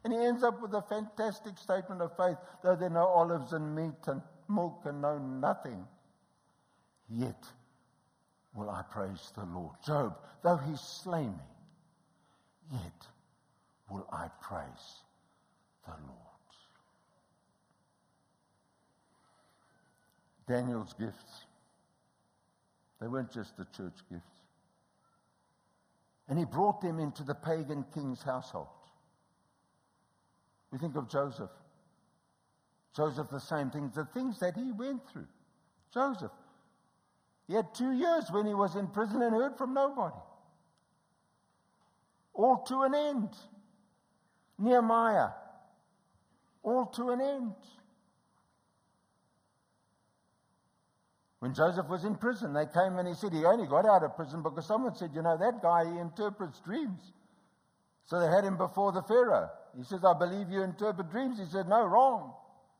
[0.05, 3.53] And he ends up with a fantastic statement of faith, though there are no olives
[3.53, 5.87] and meat and milk and no nothing.
[7.11, 7.45] Yet
[8.55, 9.75] will I praise the Lord.
[9.85, 11.35] Job, though he slay me,
[12.73, 13.07] yet
[13.91, 15.03] will I praise
[15.85, 16.17] the Lord.
[20.47, 21.45] Daniel's gifts,
[23.01, 24.25] they weren't just the church gifts.
[26.29, 28.69] And he brought them into the pagan king's household.
[30.71, 31.51] We think of Joseph.
[32.95, 35.27] Joseph, the same things, the things that he went through.
[35.93, 36.31] Joseph.
[37.51, 40.15] He had two years when he was in prison and heard from nobody
[42.33, 43.29] all to an end.
[44.57, 45.31] Nehemiah,
[46.63, 47.55] all to an end.
[51.41, 54.15] When Joseph was in prison, they came and he said he only got out of
[54.15, 57.01] prison because someone said, You know, that guy, he interprets dreams.
[58.05, 59.49] So they had him before the Pharaoh.
[59.77, 61.41] He says, I believe you interpret dreams.
[61.41, 62.33] He said, No, wrong.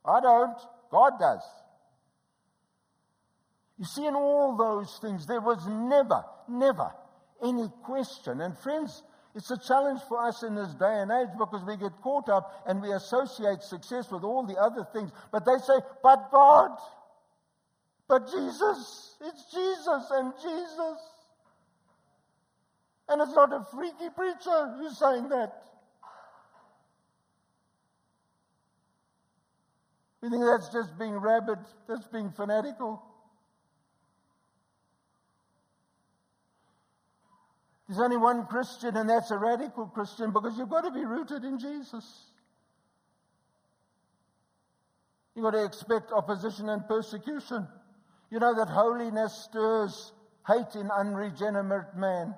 [0.05, 0.57] I don't.
[0.93, 1.43] God does.
[3.81, 6.93] You see, in all those things, there was never, never
[7.43, 8.43] any question.
[8.43, 9.03] And friends,
[9.35, 12.63] it's a challenge for us in this day and age because we get caught up
[12.67, 15.11] and we associate success with all the other things.
[15.33, 16.77] But they say, but God,
[18.07, 20.99] but Jesus, it's Jesus and Jesus.
[23.09, 25.55] And it's not a freaky preacher who's saying that.
[30.23, 33.03] We think that's just being rabid, that's being fanatical.
[37.91, 41.43] There's only one Christian, and that's a radical Christian because you've got to be rooted
[41.43, 42.31] in Jesus.
[45.35, 47.67] You've got to expect opposition and persecution.
[48.31, 50.13] You know that holiness stirs
[50.47, 52.37] hate in unregenerate man.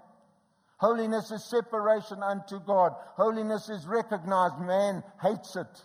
[0.78, 2.92] Holiness is separation unto God.
[3.18, 4.58] Holiness is recognized.
[4.58, 5.82] Man hates it.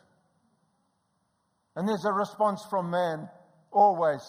[1.75, 3.27] And there's a response from man,
[3.73, 4.23] always.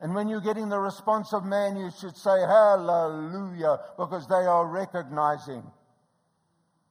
[0.00, 4.66] And when you're getting the response of man, you should say hallelujah because they are
[4.66, 5.62] recognizing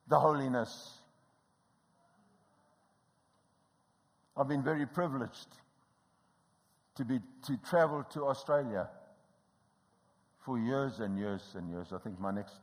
[0.08, 1.00] the holiness.
[4.38, 5.48] I've been very privileged
[6.95, 8.88] to, be, to travel to Australia
[10.46, 11.88] for years and years and years.
[11.94, 12.54] I think my next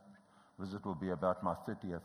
[0.57, 2.01] visit will be about my 30th.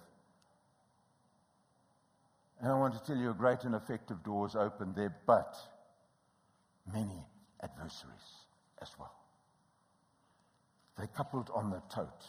[2.60, 5.56] And I want to tell you a great and effective doors open there, but
[6.92, 7.22] many
[7.62, 8.46] adversaries
[8.80, 9.14] as well.
[10.98, 12.26] They coupled on the tote.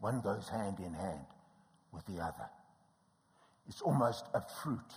[0.00, 1.26] One goes hand in hand
[1.92, 2.48] with the other.
[3.68, 4.92] It's almost a fruit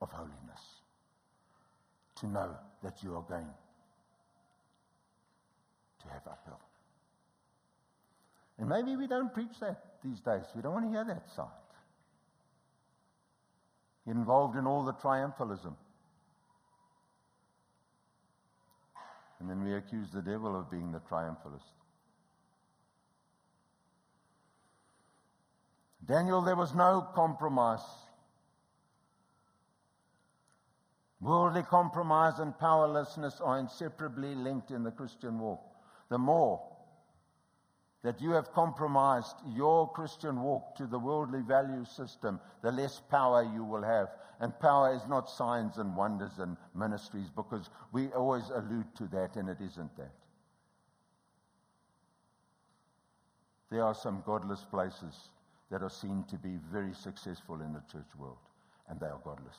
[0.00, 0.60] of holiness
[2.16, 3.48] to know that you are going
[6.00, 6.60] to have uphill.
[8.58, 10.44] And maybe we don't preach that these days.
[10.54, 11.46] We don't want to hear that side.
[14.06, 15.74] Involved in all the triumphalism.
[19.40, 21.72] And then we accuse the devil of being the triumphalist.
[26.06, 27.80] Daniel, there was no compromise.
[31.20, 35.62] Worldly compromise and powerlessness are inseparably linked in the Christian walk.
[36.08, 36.62] The more
[38.04, 43.42] that you have compromised your Christian walk to the worldly value system, the less power
[43.42, 44.08] you will have.
[44.40, 49.36] And power is not signs and wonders and ministries because we always allude to that
[49.36, 50.12] and it isn't that.
[53.70, 55.30] There are some godless places
[55.70, 58.38] that are seen to be very successful in the church world,
[58.88, 59.56] and they are godless.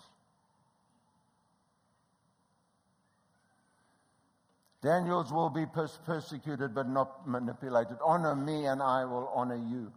[4.81, 7.97] Daniel's will be pers- persecuted but not manipulated.
[8.03, 9.91] Honor me, and I will honor you.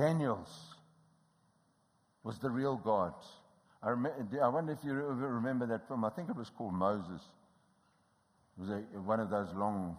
[0.00, 0.74] Daniel's
[2.22, 3.12] was the real God.
[3.82, 6.06] I, I wonder if you remember that film.
[6.06, 7.20] I think it was called Moses.
[8.56, 9.96] It was a, one of those long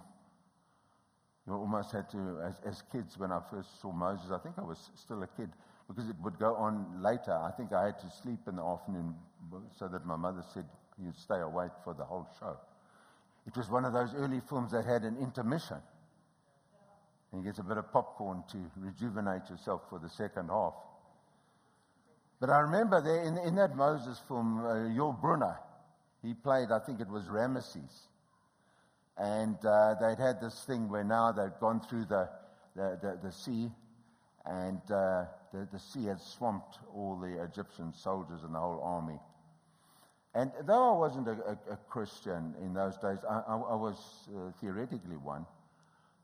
[1.45, 4.63] you almost had to, as, as kids, when I first saw Moses, I think I
[4.63, 5.49] was still a kid
[5.87, 7.33] because it would go on later.
[7.33, 9.15] I think I had to sleep in the afternoon
[9.77, 10.65] so that my mother said
[11.03, 12.57] you'd stay awake for the whole show.
[13.45, 15.77] It was one of those early films that had an intermission.
[17.33, 20.73] And get a bit of popcorn to rejuvenate yourself for the second half.
[22.41, 25.57] But I remember there in, in that Moses film, uh, Yul Brynner,
[26.23, 28.07] he played, I think it was Ramesses.
[29.17, 32.29] And uh, they'd had this thing where now they'd gone through the,
[32.75, 33.69] the, the, the sea,
[34.45, 39.19] and uh, the, the sea had swamped all the Egyptian soldiers and the whole army.
[40.33, 43.97] And though I wasn't a, a, a Christian in those days, I, I, I was
[44.35, 45.45] uh, theoretically one.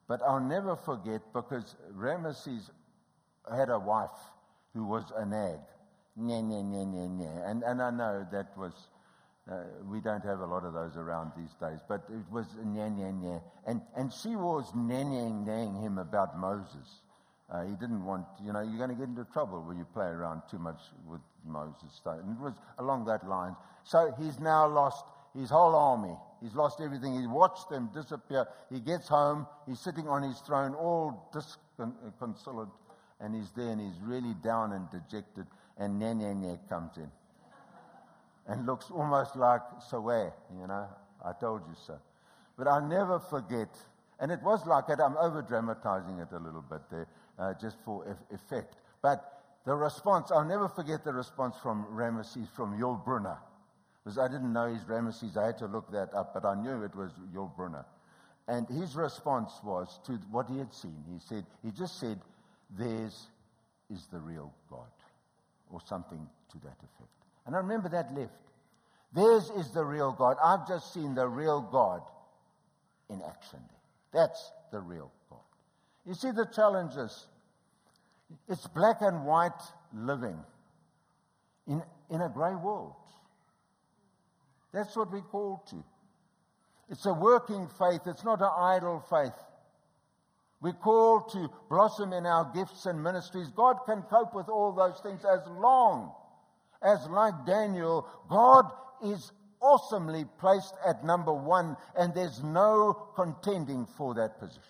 [0.07, 2.69] But I'll never forget because Ramesses
[3.55, 4.09] had a wife
[4.73, 5.59] who was a nag.
[6.15, 7.41] Nye, nye, nye, nye, nye.
[7.45, 8.73] And, and I know that was
[9.49, 12.91] uh, we don't have a lot of those around these days, but it was nya,
[12.91, 13.41] nya, nya.
[13.65, 17.01] And, and she was nannying him about Moses.
[17.49, 20.07] Uh, he didn't want, you know, you're going to get into trouble when you play
[20.07, 22.01] around too much with Moses.
[22.05, 23.55] And it was along that line.
[23.85, 26.15] So he's now lost his whole army.
[26.41, 27.19] He's lost everything.
[27.19, 28.47] He watched them disappear.
[28.71, 29.47] He gets home.
[29.67, 32.69] He's sitting on his throne, all disconsolate.
[33.19, 35.47] And he's there and he's really down and dejected.
[35.77, 37.09] And Nya comes in
[38.47, 40.88] and looks almost like Sawe, you know.
[41.23, 41.99] I told you so.
[42.57, 43.69] But I'll never forget,
[44.19, 44.99] and it was like that.
[44.99, 47.07] I'm over dramatizing it a little bit there,
[47.38, 48.75] uh, just for effect.
[49.01, 53.38] But the response, I'll never forget the response from Ramesses, from Yul Brynner.
[54.07, 55.35] Because I didn't know he's Ramesses.
[55.35, 57.83] I had to look that up, but I knew it was Yul Brynner.
[58.47, 60.95] And his response was to what he had seen.
[61.11, 62.17] He said, he just said,
[62.79, 63.27] Theirs
[63.93, 64.87] is the real God,
[65.69, 67.11] or something to that effect.
[67.45, 68.31] And I remember that left.
[69.13, 70.37] Theirs is the real God.
[70.41, 72.01] I've just seen the real God
[73.09, 73.59] in action.
[74.13, 75.39] That's the real God.
[76.05, 77.27] You see the challenges.
[78.47, 79.51] It's black and white
[79.93, 80.39] living
[81.67, 82.93] in, in a grey world.
[84.78, 85.84] That's what we're called to.
[86.89, 89.34] It's a working faith, it's not an idle faith.
[90.61, 93.49] We're called to blossom in our gifts and ministries.
[93.55, 96.11] God can cope with all those things as long
[96.84, 98.65] as, like Daniel, God
[99.03, 104.61] is awesomely placed at number one, and there's no contending for that position.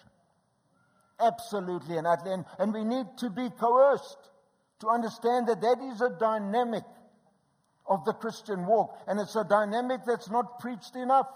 [1.20, 2.32] Absolutely and utterly.
[2.32, 4.32] And, and we need to be coerced
[4.80, 6.84] to understand that that is a dynamic
[7.88, 11.28] of the Christian walk, and it's a dynamic that's not preached enough.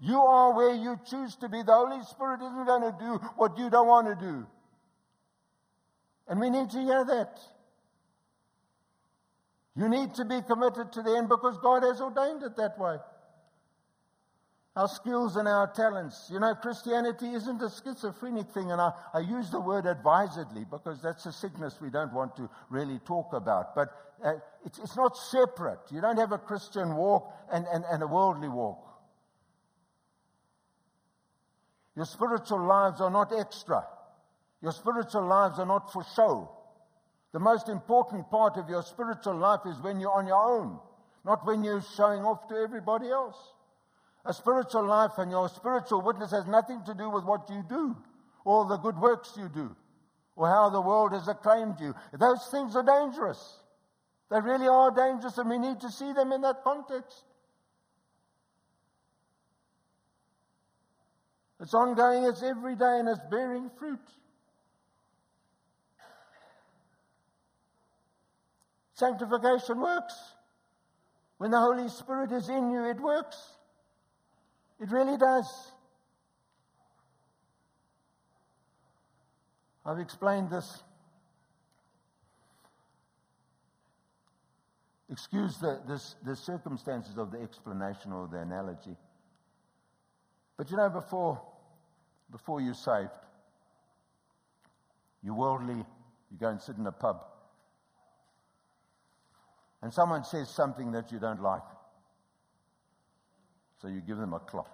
[0.00, 1.62] You are where you choose to be.
[1.62, 4.46] The Holy Spirit isn't going to do what you don't want to do.
[6.28, 7.38] And we need to hear that.
[9.76, 12.96] You need to be committed to the end because God has ordained it that way.
[14.76, 16.28] Our skills and our talents.
[16.30, 21.00] You know, Christianity isn't a schizophrenic thing, and I, I use the word advisedly because
[21.00, 23.74] that's a sickness we don't want to really talk about.
[23.74, 23.88] But
[24.22, 24.34] uh,
[24.66, 25.80] it's, it's not separate.
[25.90, 28.86] You don't have a Christian walk and, and, and a worldly walk.
[31.96, 33.82] Your spiritual lives are not extra.
[34.60, 36.50] Your spiritual lives are not for show.
[37.32, 40.78] The most important part of your spiritual life is when you're on your own,
[41.24, 43.36] not when you're showing off to everybody else.
[44.26, 47.96] A spiritual life and your spiritual witness has nothing to do with what you do
[48.44, 49.74] or the good works you do
[50.34, 51.94] or how the world has acclaimed you.
[52.12, 53.60] Those things are dangerous.
[54.30, 57.22] They really are dangerous, and we need to see them in that context.
[61.60, 64.00] It's ongoing, it's every day, and it's bearing fruit.
[68.94, 70.14] Sanctification works.
[71.38, 73.55] When the Holy Spirit is in you, it works.
[74.80, 75.72] It really does.
[79.84, 80.82] I've explained this.
[85.08, 88.96] Excuse the, this, the circumstances of the explanation or the analogy.
[90.56, 91.40] But you know, before,
[92.30, 93.10] before you're saved,
[95.22, 97.24] you're worldly, you go and sit in a pub,
[99.82, 101.62] and someone says something that you don't like.
[103.80, 104.68] So you give them a clop.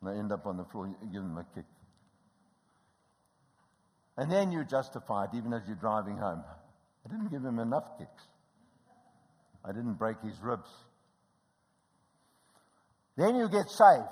[0.00, 1.64] And they end up on the floor, you give them a kick.
[4.16, 6.42] And then you justify it, even as you're driving home.
[7.04, 8.22] I didn't give him enough kicks.
[9.64, 10.70] I didn't break his ribs.
[13.16, 14.04] Then you get saved.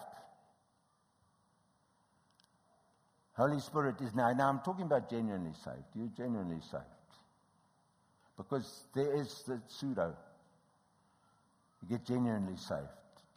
[3.35, 4.33] Holy Spirit is now.
[4.33, 5.85] Now I'm talking about genuinely saved.
[5.95, 6.85] You're genuinely saved.
[8.37, 10.15] Because there is the pseudo.
[11.83, 12.89] You get genuinely saved.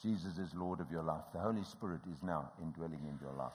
[0.01, 1.23] Jesus is Lord of your life.
[1.33, 3.53] The Holy Spirit is now indwelling in your life.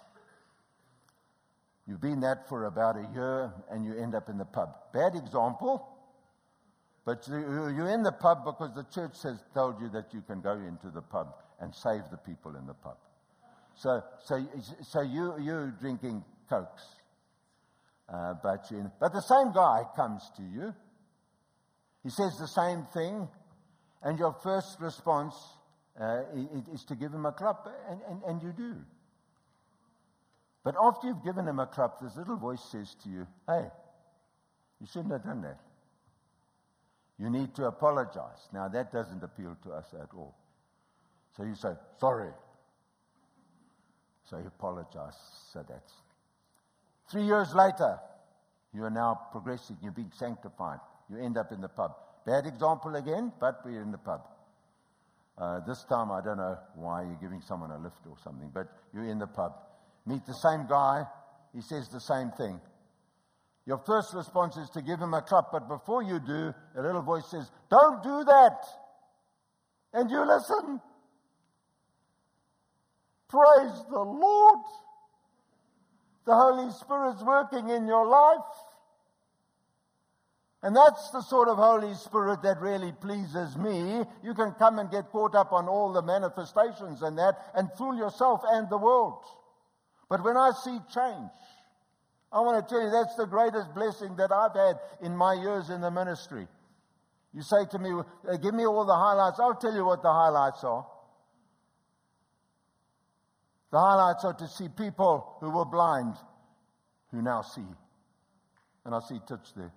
[1.87, 4.75] You've been that for about a year and you end up in the pub.
[4.93, 5.87] Bad example,
[7.05, 10.53] but you're in the pub because the church has told you that you can go
[10.53, 12.97] into the pub and save the people in the pub.
[13.77, 14.47] So, so,
[14.83, 16.83] so you, you're drinking Cokes.
[18.13, 20.75] Uh, but, you, but the same guy comes to you.
[22.03, 23.29] He says the same thing,
[24.03, 25.35] and your first response
[26.01, 26.23] uh,
[26.73, 28.77] is to give him a clap, and, and, and you do.
[30.63, 33.65] But after you've given him a clap, this little voice says to you, Hey,
[34.81, 35.61] you shouldn't have done that.
[37.19, 38.49] You need to apologize.
[38.53, 40.35] Now, that doesn't appeal to us at all.
[41.37, 42.31] So you say, Sorry.
[44.25, 45.17] So you apologize.
[45.53, 45.93] So that's.
[47.11, 47.99] Three years later,
[48.73, 49.77] you are now progressing.
[49.83, 50.79] You've been sanctified.
[51.11, 51.93] You end up in the pub.
[52.27, 54.23] Bad example again, but we're in the pub.
[55.39, 58.67] Uh, this time, I don't know why you're giving someone a lift or something, but
[58.93, 59.53] you're in the pub
[60.07, 61.05] meet the same guy,
[61.55, 62.61] he says the same thing.
[63.67, 67.03] Your first response is to give him a clap, but before you do, a little
[67.03, 68.59] voice says, Don't do that.
[69.93, 70.81] And you listen.
[73.29, 74.59] Praise the Lord.
[76.27, 78.39] The Holy Spirit's working in your life.
[80.63, 84.05] And that's the sort of Holy Spirit that really pleases me.
[84.23, 87.97] You can come and get caught up on all the manifestations and that and fool
[87.97, 89.25] yourself and the world.
[90.11, 91.31] But when I see change,
[92.33, 95.71] I want to tell you that's the greatest blessing that I've had in my years
[95.71, 96.47] in the ministry.
[97.33, 99.41] You say to me, uh, Give me all the highlights.
[99.41, 100.87] I'll tell you what the highlights are.
[103.71, 106.17] The highlights are to see people who were blind
[107.13, 107.67] who now see.
[108.85, 109.73] And I see touch there.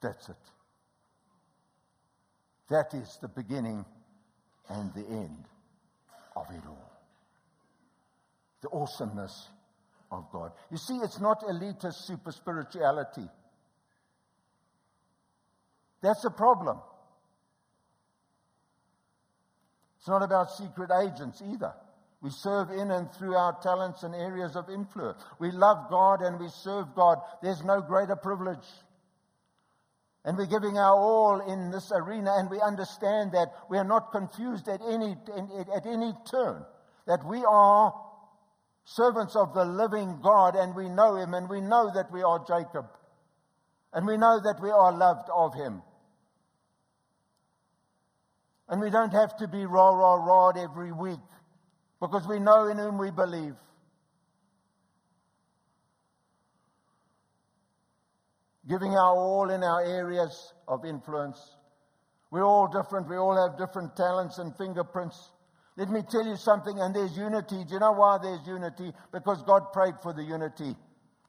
[0.00, 0.36] That's it.
[2.70, 3.84] That is the beginning
[4.68, 5.44] and the end
[6.36, 6.92] of it all.
[8.60, 9.48] The awesomeness
[10.10, 10.52] of God.
[10.70, 13.28] You see, it's not elitist super spirituality.
[16.02, 16.78] That's a problem.
[19.98, 21.72] It's not about secret agents either.
[22.20, 25.22] We serve in and through our talents and areas of influence.
[25.38, 27.18] We love God and we serve God.
[27.42, 28.66] There's no greater privilege.
[30.28, 34.12] And we're giving our all in this arena, and we understand that we are not
[34.12, 35.16] confused at any,
[35.74, 36.66] at any turn,
[37.06, 37.94] that we are
[38.84, 42.44] servants of the living God, and we know Him, and we know that we are
[42.46, 42.84] Jacob,
[43.94, 45.80] and we know that we are loved of Him.
[48.68, 51.24] And we don't have to be rah, rah, rah every week
[52.02, 53.54] because we know in whom we believe.
[58.68, 61.38] Giving our all in our areas of influence.
[62.30, 63.08] We're all different.
[63.08, 65.30] We all have different talents and fingerprints.
[65.76, 67.64] Let me tell you something, and there's unity.
[67.64, 68.92] Do you know why there's unity?
[69.12, 70.74] Because God prayed for the unity.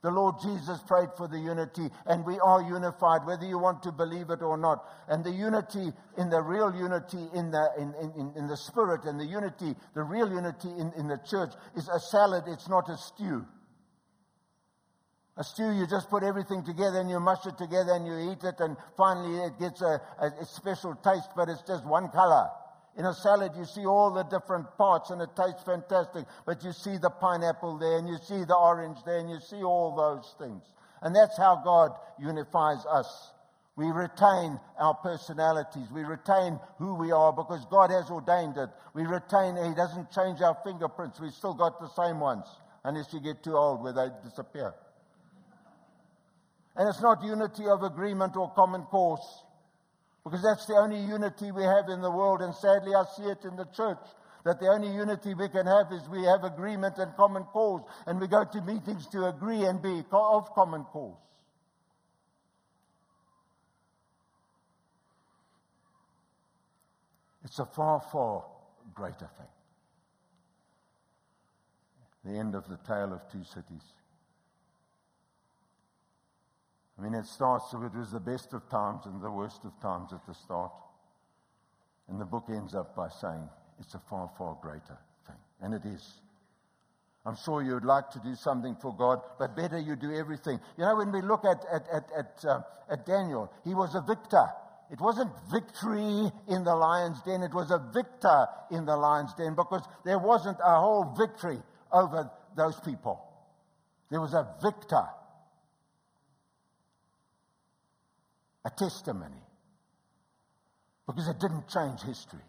[0.02, 3.92] The Lord Jesus prayed for the unity, and we are unified, whether you want to
[3.92, 4.80] believe it or not.
[5.10, 9.20] And the unity, in the real unity in the, in, in, in the spirit, and
[9.20, 12.98] the unity, the real unity in, in the church, is a salad, it's not a
[12.98, 13.46] stew.
[15.40, 18.44] A stew, you just put everything together and you mush it together and you eat
[18.44, 22.50] it, and finally it gets a, a, special taste, but it's just one color.
[22.98, 26.74] In a salad, you see all the different parts and it tastes fantastic, but you
[26.74, 30.36] see the pineapple there and you see the orange there and you see all those
[30.38, 30.62] things.
[31.02, 33.32] And that's how God unifies us.
[33.78, 35.88] We retain our personalities.
[35.90, 38.68] We retain who we are because God has ordained it.
[38.94, 41.18] We retain, He doesn't change our fingerprints.
[41.22, 42.44] We've still got the same ones
[42.84, 44.74] unless you get too old where they disappear.
[46.80, 49.44] And it's not unity of agreement or common cause.
[50.24, 53.44] Because that's the only unity we have in the world, and sadly I see it
[53.44, 54.00] in the church.
[54.46, 58.18] That the only unity we can have is we have agreement and common cause, and
[58.18, 61.18] we go to meetings to agree and be of common cause.
[67.44, 68.46] It's a far, far
[68.94, 69.48] greater thing.
[72.24, 73.84] The end of the tale of two cities.
[77.00, 79.72] I mean, it starts, so it was the best of times and the worst of
[79.80, 80.72] times at the start.
[82.10, 83.48] And the book ends up by saying
[83.80, 85.38] it's a far, far greater thing.
[85.62, 86.20] And it is.
[87.26, 90.60] I'm sure you'd like to do something for God, but better you do everything.
[90.78, 94.02] You know, when we look at, at, at, at, uh, at Daniel, he was a
[94.02, 94.48] victor.
[94.92, 99.56] It wasn't victory in the lion's den, it was a victor in the lion's den
[99.56, 101.60] because there wasn't a whole victory
[101.94, 103.24] over those people.
[104.10, 105.06] There was a victor
[108.66, 109.44] a testimony
[111.08, 112.40] because it didn't change history.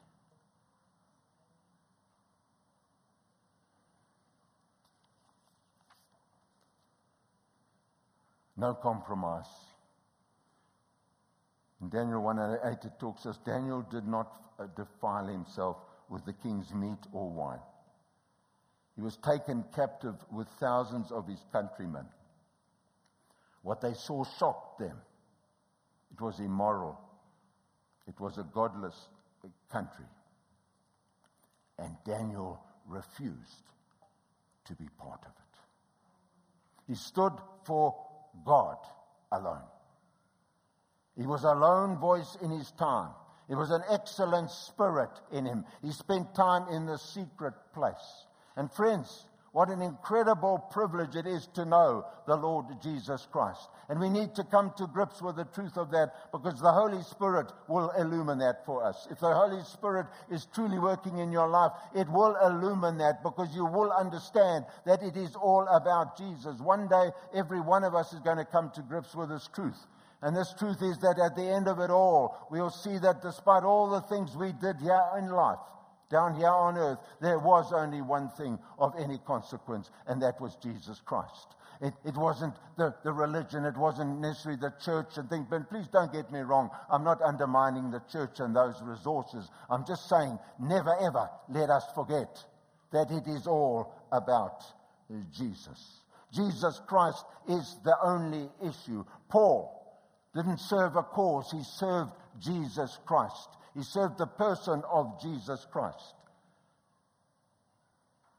[8.56, 9.46] No compromise.
[11.80, 15.78] In Daniel 1 8, it talks us Daniel did not uh, defile himself
[16.11, 17.61] with the king's meat or wine.
[18.96, 22.04] He was taken captive with thousands of his countrymen.
[23.62, 24.98] What they saw shocked them.
[26.12, 26.98] It was immoral.
[28.06, 29.08] It was a godless
[29.70, 30.06] country.
[31.78, 33.70] And Daniel refused
[34.66, 35.58] to be part of it.
[36.88, 37.32] He stood
[37.64, 37.94] for
[38.44, 38.76] God
[39.32, 39.62] alone.
[41.16, 43.11] He was a lone voice in his time.
[43.48, 45.64] It was an excellent spirit in him.
[45.82, 48.26] He spent time in the secret place.
[48.56, 53.68] And friends, what an incredible privilege it is to know the Lord Jesus Christ.
[53.88, 57.03] And we need to come to grips with the truth of that because the Holy
[57.03, 59.09] Spirit will illumine that for us.
[59.11, 63.53] If the Holy Spirit is truly working in your life, it will illumine that because
[63.55, 66.61] you will understand that it is all about Jesus.
[66.61, 69.86] One day, every one of us is going to come to grips with this truth.
[70.22, 73.64] And this truth is that at the end of it all, we'll see that despite
[73.64, 75.59] all the things we did here in life,
[76.11, 80.56] down here on earth, there was only one thing of any consequence, and that was
[80.56, 81.54] Jesus Christ.
[81.80, 85.46] It, it wasn't the, the religion, it wasn't necessarily the church and things.
[85.48, 86.68] But please don't get me wrong.
[86.90, 89.48] I'm not undermining the church and those resources.
[89.70, 92.44] I'm just saying, never ever let us forget
[92.92, 94.62] that it is all about
[95.32, 96.00] Jesus.
[96.32, 99.04] Jesus Christ is the only issue.
[99.28, 99.76] Paul
[100.34, 103.48] didn't serve a cause, he served Jesus Christ.
[103.75, 106.14] He served the person of Jesus Christ.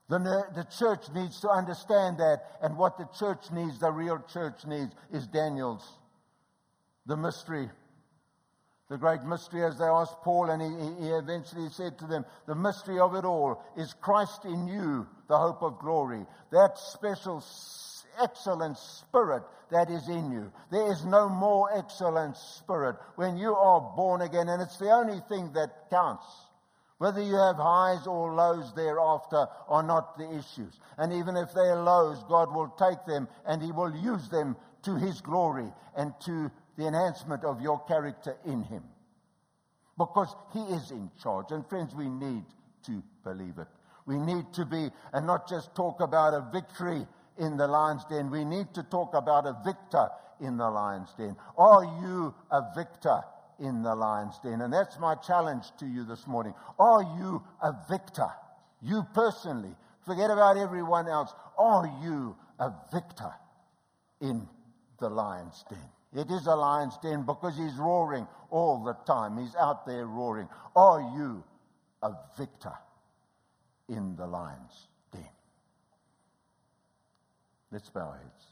[0.09, 0.19] The,
[0.53, 4.93] the church needs to understand that, and what the church needs, the real church needs,
[5.13, 5.87] is Daniel's.
[7.05, 7.69] The mystery.
[8.89, 12.55] The great mystery, as they asked Paul, and he, he eventually said to them, The
[12.55, 16.25] mystery of it all is Christ in you, the hope of glory.
[16.51, 17.39] That special
[18.21, 20.51] excellent spirit that is in you.
[20.71, 25.19] There is no more excellent spirit when you are born again, and it's the only
[25.29, 26.25] thing that counts.
[27.01, 30.79] Whether you have highs or lows thereafter are not the issues.
[30.99, 34.95] And even if they're lows, God will take them and He will use them to
[34.97, 35.65] His glory
[35.97, 38.83] and to the enhancement of your character in Him.
[39.97, 41.47] Because He is in charge.
[41.49, 42.43] And friends, we need
[42.85, 43.67] to believe it.
[44.05, 47.07] We need to be, and not just talk about a victory
[47.41, 48.29] in the lion's den.
[48.29, 50.07] We need to talk about a victor
[50.39, 51.35] in the lion's den.
[51.57, 53.21] Are you a victor
[53.59, 54.61] in the lion's den?
[54.61, 56.53] And that's my challenge to you this morning.
[56.79, 58.29] Are you a victor?
[58.83, 59.75] You personally.
[60.05, 61.33] Forget about everyone else.
[61.57, 63.33] Are you a victor
[64.21, 64.47] in
[64.99, 65.89] the lion's den?
[66.13, 69.37] It is a lion's den because he's roaring all the time.
[69.37, 70.47] He's out there roaring.
[70.75, 71.43] Are you
[72.03, 72.73] a victor
[73.89, 74.90] in the lion's
[77.71, 78.45] Let's bow our heads.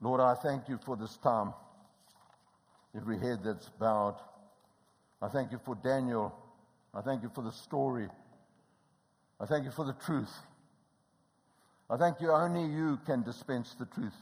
[0.00, 1.52] Lord, I thank you for this time.
[2.96, 4.16] Every head that's bowed.
[5.22, 6.34] I thank you for Daniel.
[6.94, 8.08] I thank you for the story.
[9.38, 10.32] I thank you for the truth.
[11.88, 14.14] I thank you, only you can dispense the truth.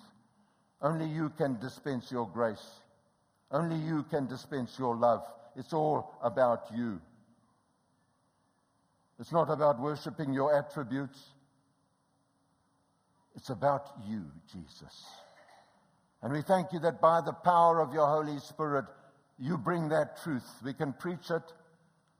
[0.80, 2.66] Only you can dispense your grace.
[3.51, 5.24] Only you can dispense your love.
[5.57, 7.01] It's all about you.
[9.18, 11.18] It's not about worshiping your attributes.
[13.39, 15.07] It's about you, Jesus.
[16.22, 18.84] And we thank you that by the power of your Holy Spirit,
[19.39, 20.43] you bring that truth.
[20.64, 21.45] We can preach it,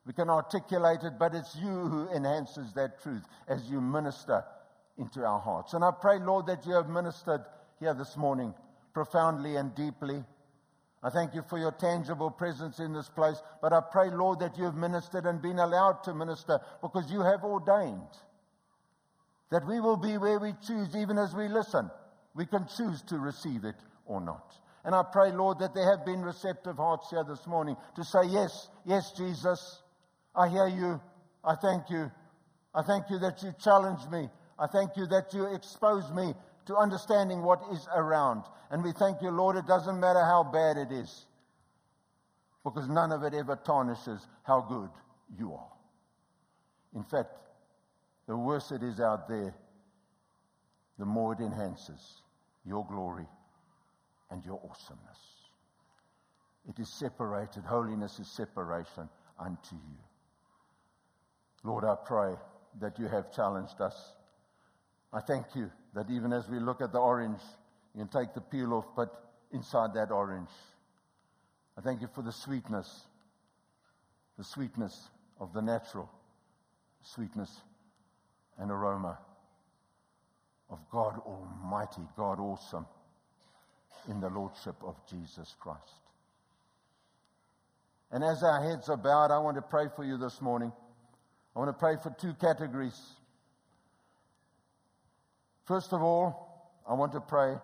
[0.06, 4.44] we can articulate it, but it's you who enhances that truth as you minister
[4.96, 5.74] into our hearts.
[5.74, 7.44] And I pray, Lord, that you have ministered
[7.80, 8.54] here this morning
[8.94, 10.22] profoundly and deeply.
[11.02, 14.56] I thank you for your tangible presence in this place, but I pray, Lord, that
[14.56, 18.06] you have ministered and been allowed to minister because you have ordained
[19.51, 21.90] that we will be where we choose, even as we listen.
[22.34, 24.55] We can choose to receive it or not.
[24.84, 28.20] And I pray, Lord, that there have been receptive hearts here this morning to say,
[28.26, 29.82] Yes, yes, Jesus,
[30.34, 31.01] I hear you.
[31.44, 32.11] I thank you.
[32.74, 34.28] I thank you that you challenge me.
[34.59, 36.34] I thank you that you expose me
[36.66, 38.44] to understanding what is around.
[38.70, 41.26] And we thank you, Lord, it doesn't matter how bad it is,
[42.62, 44.90] because none of it ever tarnishes how good
[45.38, 45.72] you are.
[46.94, 47.30] In fact,
[48.28, 49.54] the worse it is out there,
[50.98, 52.22] the more it enhances
[52.64, 53.26] your glory
[54.30, 55.18] and your awesomeness.
[56.68, 59.08] It is separated, holiness is separation
[59.40, 59.98] unto you.
[61.64, 62.34] Lord, I pray
[62.80, 64.12] that you have challenged us.
[65.10, 67.40] I thank you that even as we look at the orange,
[67.94, 69.08] you can take the peel off, but
[69.52, 70.50] inside that orange,
[71.78, 73.04] I thank you for the sweetness,
[74.36, 75.08] the sweetness
[75.40, 76.10] of the natural,
[77.02, 77.62] sweetness
[78.59, 79.18] and aroma
[80.70, 82.86] of God Almighty, God awesome,
[84.09, 85.80] in the Lordship of Jesus Christ.
[88.11, 90.72] And as our heads are bowed, I want to pray for you this morning.
[91.54, 92.98] I want to pray for two categories.
[95.66, 97.54] First of all, I want to pray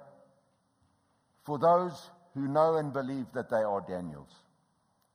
[1.45, 4.31] for those who know and believe that they are Daniels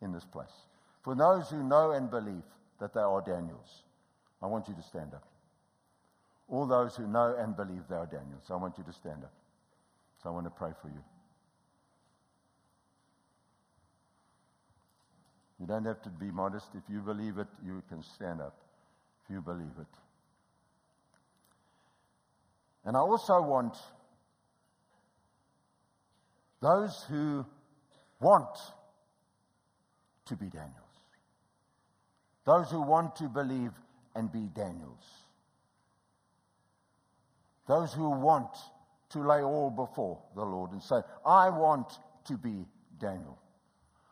[0.01, 0.53] in this place.
[1.03, 2.43] For those who know and believe
[2.79, 3.83] that they are Daniels,
[4.41, 5.27] I want you to stand up.
[6.49, 8.39] All those who know and believe they are Daniel.
[8.47, 9.31] So I want you to stand up.
[10.21, 11.03] So I want to pray for you.
[15.59, 16.67] You don't have to be modest.
[16.73, 18.55] If you believe it, you can stand up.
[19.23, 19.87] If you believe it.
[22.85, 23.75] And I also want
[26.61, 27.45] those who
[28.19, 28.57] want
[30.25, 30.73] to be Daniels,
[32.45, 33.71] those who want to believe
[34.15, 35.18] and be Daniels,
[37.69, 38.49] those who want
[39.11, 41.87] to lay all before the Lord and say, I want
[42.25, 42.65] to be
[42.99, 43.37] Daniel.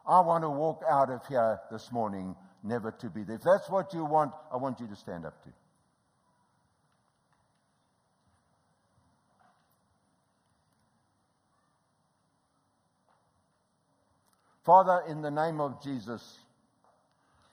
[0.08, 3.36] I want to walk out of here this morning never to be there.
[3.38, 5.50] If that's what you want, I want you to stand up to.
[14.64, 16.38] Father, in the name of Jesus,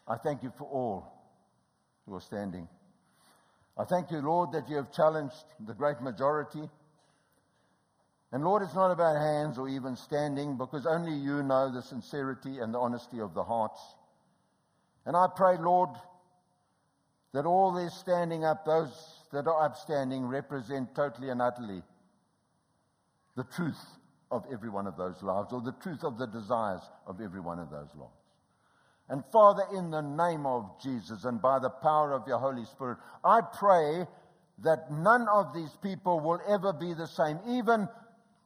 [0.07, 1.13] I thank you for all
[2.05, 2.69] who are standing.
[3.77, 6.63] I thank you, Lord, that you have challenged the great majority.
[8.33, 12.59] And Lord, it's not about hands or even standing because only you know the sincerity
[12.59, 13.81] and the honesty of the hearts.
[15.07, 15.91] And I pray, Lord,
[17.33, 18.93] that all these standing up, those
[19.33, 21.83] that are upstanding, represent totally and utterly
[23.37, 23.85] the truth
[24.31, 27.59] of every one of those lives, or the truth of the desires of every one
[27.59, 28.24] of those lives.
[29.09, 32.99] And Father, in the name of Jesus and by the power of your Holy Spirit,
[33.23, 34.07] I pray
[34.63, 37.89] that none of these people will ever be the same, even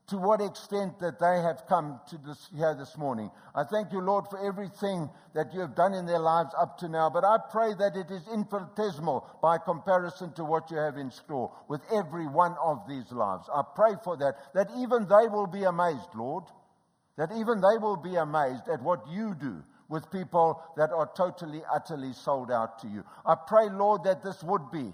[0.09, 3.31] to what extent that they have come to this here this morning.
[3.55, 6.89] I thank you, Lord, for everything that you have done in their lives up to
[6.89, 11.11] now, but I pray that it is infinitesimal by comparison to what you have in
[11.11, 13.49] store with every one of these lives.
[13.55, 16.45] I pray for that, that even they will be amazed, Lord,
[17.19, 21.63] that even they will be amazed at what you do with people that are totally,
[21.73, 23.05] utterly sold out to you.
[23.27, 24.93] I pray, Lord, that this would be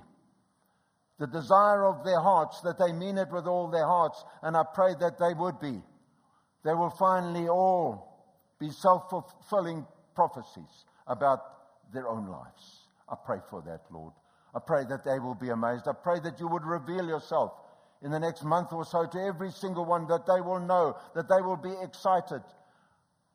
[1.18, 4.64] the desire of their hearts, that they mean it with all their hearts, and I
[4.74, 5.80] pray that they would be.
[6.64, 8.14] They will finally all
[8.58, 11.40] be self fulfilling prophecies about
[11.92, 12.88] their own lives.
[13.08, 14.12] I pray for that, Lord.
[14.54, 15.88] I pray that they will be amazed.
[15.88, 17.52] I pray that you would reveal yourself
[18.02, 21.28] in the next month or so to every single one, that they will know, that
[21.28, 22.42] they will be excited.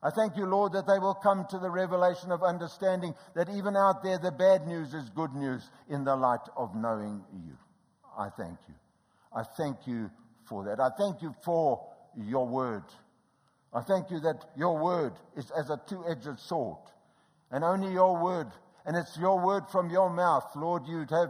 [0.02, 3.76] I thank you, Lord, that they will come to the revelation of understanding that even
[3.76, 7.58] out there, the bad news is good news in the light of knowing you.
[8.18, 8.76] I thank you.
[9.36, 10.10] I thank you
[10.46, 10.80] for that.
[10.80, 11.86] I thank you for
[12.18, 12.84] your word.
[13.74, 16.80] I thank you that your word is as a two edged sword,
[17.52, 18.48] and only your word
[18.86, 20.46] And it's your word from your mouth.
[20.56, 21.30] Lord, you'd have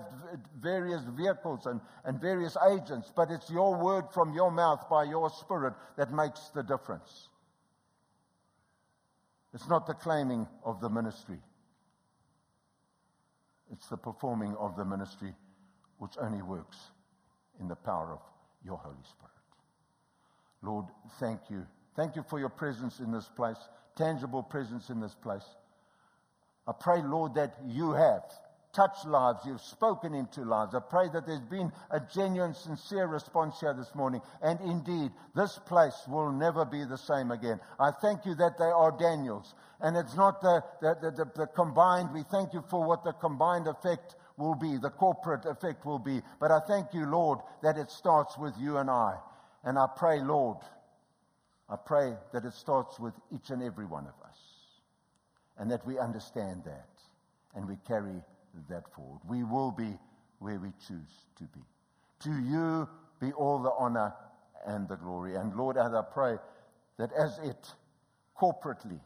[0.61, 5.29] various vehicles and, and various agents, but it's your word from your mouth by your
[5.29, 7.28] spirit that makes the difference.
[9.53, 11.39] It's not the claiming of the ministry,
[13.71, 15.33] it's the performing of the ministry
[15.97, 16.77] which only works
[17.59, 18.21] in the power of
[18.63, 19.29] your Holy Spirit.
[20.61, 20.85] Lord,
[21.19, 21.65] thank you.
[21.95, 23.57] Thank you for your presence in this place,
[23.95, 25.45] tangible presence in this place.
[26.67, 28.23] I pray, Lord, that you have
[28.73, 30.75] touched lives, you've spoken into lives.
[30.75, 34.21] I pray that there's been a genuine, sincere response here this morning.
[34.41, 37.59] And indeed, this place will never be the same again.
[37.79, 39.53] I thank you that they are Daniels.
[39.81, 43.67] And it's not the, the, the, the, combined, we thank you for what the combined
[43.67, 46.21] effect will be, the corporate effect will be.
[46.39, 49.15] But I thank you, Lord, that it starts with you and I.
[49.63, 50.57] And I pray, Lord,
[51.69, 54.37] I pray that it starts with each and every one of us.
[55.57, 56.87] And that we understand that.
[57.55, 58.21] And we carry
[58.69, 59.19] that forward.
[59.27, 59.97] We will be
[60.39, 61.61] where we choose to be.
[62.21, 62.87] To you
[63.19, 64.13] be all the honor
[64.65, 65.35] and the glory.
[65.35, 66.35] And Lord, as I pray
[66.97, 67.67] that as it
[68.39, 68.99] corporately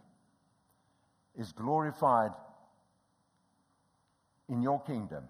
[1.37, 2.31] is glorified
[4.49, 5.23] in your kingdom,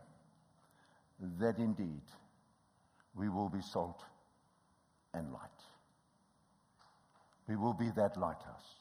[1.40, 2.02] that indeed
[3.16, 4.02] we will be salt
[5.14, 5.40] and light.
[7.48, 8.76] We will be that lighthouse.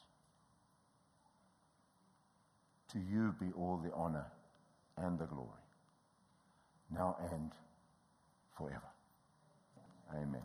[2.93, 4.25] To you be all the honor
[4.97, 5.49] and the glory,
[6.91, 7.51] now and
[8.57, 8.81] forever.
[10.13, 10.41] Amen.